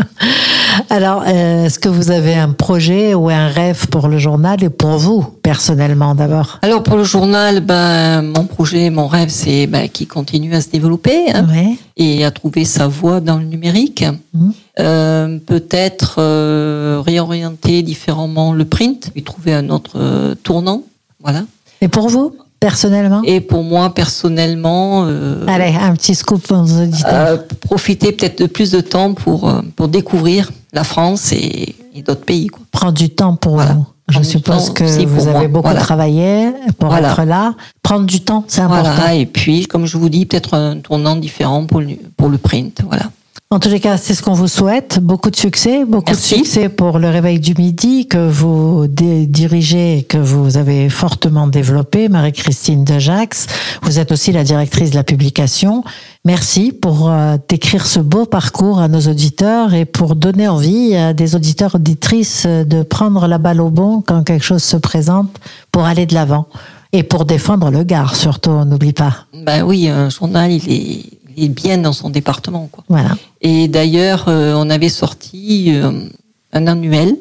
Alors, 0.90 1.22
euh, 1.26 1.64
est-ce 1.66 1.78
que 1.78 1.88
vous 1.88 2.10
avez 2.10 2.34
un 2.34 2.52
projet 2.52 3.14
ou 3.14 3.28
un 3.28 3.48
rêve 3.48 3.86
pour 3.88 4.08
le 4.08 4.18
journal 4.18 4.62
et 4.62 4.68
pour 4.70 4.98
vous 4.98 5.22
personnellement 5.42 6.14
d'abord 6.14 6.58
Alors 6.62 6.82
pour 6.82 6.96
le 6.96 7.04
journal, 7.04 7.60
ben, 7.60 8.22
mon 8.22 8.44
projet, 8.44 8.90
mon 8.90 9.06
rêve, 9.06 9.28
c'est 9.30 9.66
ben, 9.66 9.88
qu'il 9.88 10.08
continue 10.08 10.54
à 10.54 10.60
se 10.60 10.68
développer. 10.68 11.30
hein. 11.32 11.46
Et 11.96 12.24
à 12.24 12.30
trouver 12.30 12.64
sa 12.64 12.86
voie 12.86 13.20
dans 13.20 13.38
le 13.38 13.44
numérique. 13.44 14.04
Mhm. 14.34 14.52
Euh, 14.80 15.38
Peut-être 15.44 16.16
euh, 16.18 17.02
réorienter 17.04 17.82
différemment 17.82 18.52
le 18.52 18.64
print, 18.64 19.10
lui 19.14 19.22
trouver 19.24 19.54
un 19.54 19.70
autre 19.70 19.92
euh, 19.96 20.34
tournant. 20.42 20.82
Voilà. 21.22 21.42
Et 21.80 21.88
pour 21.88 22.08
vous 22.08 22.34
personnellement 22.60 23.22
Et 23.24 23.40
pour 23.40 23.62
moi, 23.62 23.94
personnellement, 23.94 25.04
euh, 25.06 25.44
Allez, 25.46 25.74
un 25.80 25.94
petit 25.94 26.14
scoop 26.16 26.42
pour 26.42 26.56
nos 26.58 26.82
auditeurs. 26.82 27.12
euh, 27.12 27.36
profiter 27.60 28.10
peut-être 28.12 28.40
de 28.40 28.46
plus 28.46 28.72
de 28.72 28.80
temps 28.80 29.14
pour, 29.14 29.52
pour 29.76 29.86
découvrir 29.88 30.50
la 30.78 30.84
France 30.84 31.32
et, 31.32 31.74
et 31.94 32.02
d'autres 32.02 32.24
pays. 32.24 32.46
Quoi. 32.46 32.62
Prends 32.70 32.92
du 32.92 33.10
temps 33.10 33.34
pour 33.36 33.54
Voilà. 33.54 33.74
vous. 33.74 33.86
Je 34.10 34.22
suppose 34.22 34.70
que 34.72 34.84
vous 35.04 35.28
avez 35.28 35.48
beaucoup 35.48 35.74
travaillé 35.74 36.50
pour 36.78 36.96
être 36.96 37.24
là. 37.24 37.54
Prendre 37.82 38.06
du 38.06 38.20
temps, 38.20 38.42
c'est 38.48 38.62
important. 38.62 38.94
Voilà, 38.94 39.14
et 39.14 39.26
puis, 39.26 39.66
comme 39.66 39.84
je 39.84 39.98
vous 39.98 40.08
dis, 40.08 40.24
peut-être 40.24 40.54
un 40.54 40.78
tournant 40.78 41.14
différent 41.16 41.66
pour 41.66 41.80
le, 41.80 41.96
pour 42.16 42.28
le 42.30 42.38
print. 42.38 42.80
Voilà. 42.86 43.10
En 43.50 43.60
tous 43.60 43.70
les 43.70 43.80
cas, 43.80 43.96
c'est 43.96 44.12
ce 44.12 44.22
qu'on 44.22 44.34
vous 44.34 44.46
souhaite. 44.46 44.98
Beaucoup 45.00 45.30
de 45.30 45.36
succès, 45.36 45.86
beaucoup 45.86 46.12
de 46.12 46.16
succès 46.16 46.68
pour 46.68 46.98
le 46.98 47.08
réveil 47.08 47.40
du 47.40 47.54
midi 47.54 48.06
que 48.06 48.28
vous 48.28 48.86
dirigez 48.88 49.98
et 49.98 50.02
que 50.02 50.18
vous 50.18 50.58
avez 50.58 50.90
fortement 50.90 51.46
développé, 51.46 52.10
Marie-Christine 52.10 52.84
Dejax. 52.84 53.46
Vous 53.82 53.98
êtes 53.98 54.12
aussi 54.12 54.32
la 54.32 54.44
directrice 54.44 54.90
de 54.90 54.96
la 54.96 55.02
publication. 55.02 55.82
Merci 56.26 56.72
pour 56.72 57.08
euh, 57.08 57.36
décrire 57.48 57.86
ce 57.86 58.00
beau 58.00 58.26
parcours 58.26 58.80
à 58.80 58.88
nos 58.88 59.00
auditeurs 59.00 59.72
et 59.72 59.86
pour 59.86 60.14
donner 60.14 60.46
envie 60.46 60.94
à 60.94 61.14
des 61.14 61.34
auditeurs 61.34 61.76
auditrices 61.76 62.44
de 62.46 62.82
prendre 62.82 63.26
la 63.26 63.38
balle 63.38 63.62
au 63.62 63.70
bon 63.70 64.02
quand 64.02 64.24
quelque 64.24 64.44
chose 64.44 64.62
se 64.62 64.76
présente 64.76 65.40
pour 65.72 65.86
aller 65.86 66.04
de 66.04 66.12
l'avant 66.12 66.48
et 66.92 67.02
pour 67.02 67.24
défendre 67.24 67.70
le 67.70 67.82
Gard 67.84 68.16
surtout, 68.16 68.50
on 68.50 68.64
n'oublie 68.64 68.92
pas. 68.92 69.26
Ben 69.32 69.62
oui, 69.62 69.88
un 69.88 70.08
journal, 70.08 70.50
il 70.50 70.70
est 70.70 71.17
est 71.44 71.48
bien 71.48 71.78
dans 71.78 71.92
son 71.92 72.10
département. 72.10 72.68
Quoi. 72.70 72.84
Voilà. 72.88 73.16
Et 73.40 73.68
d'ailleurs, 73.68 74.26
euh, 74.28 74.54
on 74.56 74.70
avait 74.70 74.88
sorti 74.88 75.72
euh, 75.74 75.92
un 76.52 76.66
annuel. 76.66 77.16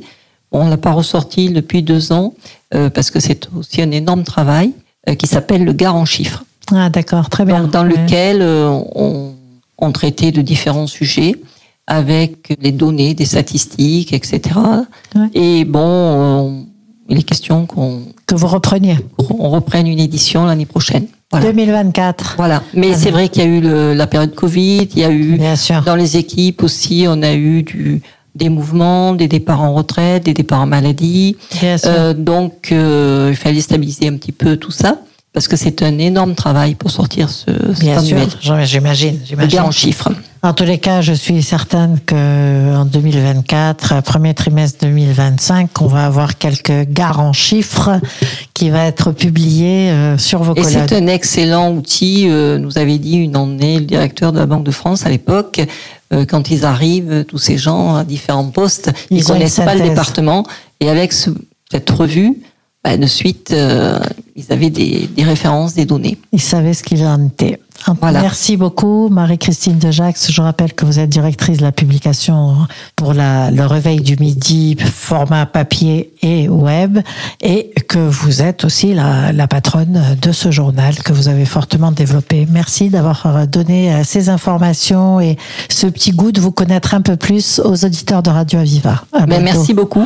on 0.52 0.70
l'a 0.70 0.78
pas 0.78 0.92
ressorti 0.92 1.50
depuis 1.50 1.84
deux 1.84 2.12
ans 2.12 2.34
euh, 2.74 2.90
parce 2.90 3.12
que 3.12 3.20
c'est 3.20 3.50
aussi 3.56 3.82
un 3.82 3.92
énorme 3.92 4.24
travail 4.24 4.74
qui 5.18 5.26
s'appelle 5.26 5.64
le 5.64 5.72
Gare 5.72 5.96
en 5.96 6.04
chiffres. 6.04 6.44
Ah 6.70 6.90
d'accord, 6.90 7.30
très 7.30 7.46
bien. 7.46 7.64
dans 7.64 7.86
lequel 7.86 8.42
on, 8.42 9.34
on, 9.78 9.92
traitait 9.94 10.34
de 10.34 10.42
différents 10.42 10.88
sujets 10.88 11.34
avec 11.86 12.58
les 12.60 12.74
données, 12.74 13.14
des 13.14 13.24
statistiques, 13.24 14.12
etc. 14.12 14.60
Et 15.34 15.64
bon, 15.64 16.66
il 17.08 17.20
est 17.20 17.24
question 17.24 17.66
qu'on 17.66 18.02
que 18.28 18.36
vous 18.36 18.48
repreniez. 18.48 18.98
On 19.18 19.50
reprenne 19.50 19.88
une 19.88 20.00
édition 20.00 20.46
l'année 20.46 20.66
prochaine. 20.66 21.08
2024. 21.34 22.36
Voilà. 22.38 22.64
Mais 22.74 22.94
c'est 22.94 23.12
vrai 23.12 23.30
qu'il 23.30 23.44
y 23.44 23.46
a 23.46 23.50
eu 23.50 23.62
le, 23.62 23.94
la 23.94 24.08
période 24.08 24.34
Covid, 24.34 24.88
il 24.96 25.00
y 25.00 25.04
a 25.04 25.10
eu 25.12 25.38
Bien 25.38 25.56
sûr. 25.56 25.82
dans 25.84 25.96
les 25.96 26.18
équipes 26.18 26.64
aussi, 26.64 27.06
on 27.08 27.22
a 27.22 27.34
eu 27.34 27.64
du, 27.64 28.02
des 28.36 28.50
mouvements, 28.50 29.14
des 29.14 29.28
départs 29.28 29.62
en 29.62 29.74
retraite, 29.74 30.24
des 30.24 30.34
départs 30.34 30.62
en 30.62 30.68
maladie. 30.68 31.36
Bien 31.60 31.78
sûr. 31.78 31.90
Euh, 31.92 32.14
donc 32.14 32.72
euh, 32.72 33.28
il 33.32 33.36
fallait 33.36 33.62
stabiliser 33.62 34.08
un 34.08 34.16
petit 34.16 34.32
peu 34.32 34.58
tout 34.58 34.72
ça 34.72 35.00
parce 35.34 35.48
que 35.48 35.56
c'est 35.56 35.84
un 35.84 36.00
énorme 36.00 36.34
travail 36.34 36.76
pour 36.76 36.92
sortir 36.92 37.30
ce, 37.30 37.52
Bien 37.80 38.02
sûr, 38.02 38.18
j'imagine. 38.66 39.20
Bien 39.48 39.64
en 39.64 39.72
chiffres. 39.72 40.10
En 40.44 40.54
tous 40.54 40.66
les 40.66 40.78
cas, 40.78 41.02
je 41.02 41.14
suis 41.14 41.42
certaine 41.42 42.00
que 42.06 42.76
en 42.76 42.86
2024, 42.86 44.04
premier 44.04 44.34
trimestre 44.36 44.86
2025, 44.86 45.82
on 45.82 45.88
va 45.88 46.06
avoir 46.06 46.38
quelques 46.38 46.88
gares 46.90 47.20
en 47.20 47.34
chiffres 47.34 48.00
qui 48.54 48.70
va 48.70 48.86
être 48.86 49.12
publiés 49.12 49.90
euh, 49.90 50.18
sur 50.18 50.44
vos 50.44 50.54
collègues. 50.54 50.70
Et 50.70 50.88
c'est 50.88 50.96
un 50.96 51.08
excellent 51.08 51.72
outil. 51.72 52.28
Euh, 52.30 52.60
nous 52.60 52.78
avait 52.78 53.00
dit 53.00 53.18
une 53.18 53.36
année 53.36 53.80
le 53.80 53.86
directeur 53.86 54.32
de 54.32 54.38
la 54.38 54.46
Banque 54.46 54.64
de 54.64 54.72
France 54.72 55.06
à 55.06 55.10
l'époque. 55.10 55.62
Euh, 56.14 56.26
quand 56.26 56.52
ils 56.52 56.66
arrivent, 56.66 57.26
tous 57.28 57.40
ces 57.40 57.58
gens 57.58 57.96
à 57.96 58.04
différents 58.04 58.50
postes, 58.50 58.92
ils, 59.10 59.20
ne 59.20 59.24
connaissent 59.24 59.56
pas 59.56 59.76
le 59.76 59.82
département. 59.82 60.46
Et 60.80 60.90
avec 60.90 61.14
cette 61.14 61.90
revue, 61.90 62.38
bah, 62.84 62.96
de 62.96 63.08
suite, 63.08 63.54
ils 64.38 64.54
avaient 64.54 64.70
des, 64.70 65.10
des 65.16 65.24
références, 65.24 65.74
des 65.74 65.86
données. 65.86 66.18
Ils 66.32 66.42
savaient 66.42 66.74
ce 66.74 66.84
qu'il 66.84 67.04
en 67.06 67.26
était. 67.26 67.60
Merci 68.02 68.58
beaucoup, 68.58 69.08
Marie-Christine 69.10 69.78
Dejax. 69.78 70.32
Je 70.32 70.42
rappelle 70.42 70.74
que 70.74 70.84
vous 70.86 71.00
êtes 71.00 71.10
directrice 71.10 71.58
de 71.58 71.64
la 71.64 71.72
publication 71.72 72.56
pour 72.96 73.14
la, 73.14 73.52
le 73.52 73.66
réveil 73.66 74.02
du 74.02 74.16
midi, 74.18 74.76
format 74.80 75.46
papier 75.46 76.12
et 76.22 76.50
web, 76.50 77.00
et 77.42 77.72
que 77.88 78.00
vous 78.00 78.42
êtes 78.42 78.66
aussi 78.66 78.94
la, 78.94 79.32
la 79.32 79.48
patronne 79.48 80.18
de 80.22 80.32
ce 80.32 80.50
journal 80.52 80.96
que 81.04 81.14
vous 81.14 81.28
avez 81.30 81.46
fortement 81.46 81.92
développé. 81.92 82.48
Merci 82.52 82.90
d'avoir 82.90 83.48
donné 83.48 83.94
euh, 83.94 84.04
ces 84.04 84.30
informations 84.30 85.20
et 85.20 85.38
ce 85.70 85.88
petit 85.88 86.12
goût 86.12 86.32
de 86.32 86.42
vous 86.42 86.52
connaître 86.52 86.96
un 86.96 87.02
peu 87.02 87.16
plus 87.16 87.60
aux 87.64 87.86
auditeurs 87.86 88.24
de 88.24 88.32
Radio 88.32 88.60
Aviva. 88.60 89.04
Ben, 89.28 89.42
merci 89.42 89.74
beaucoup. 89.74 90.06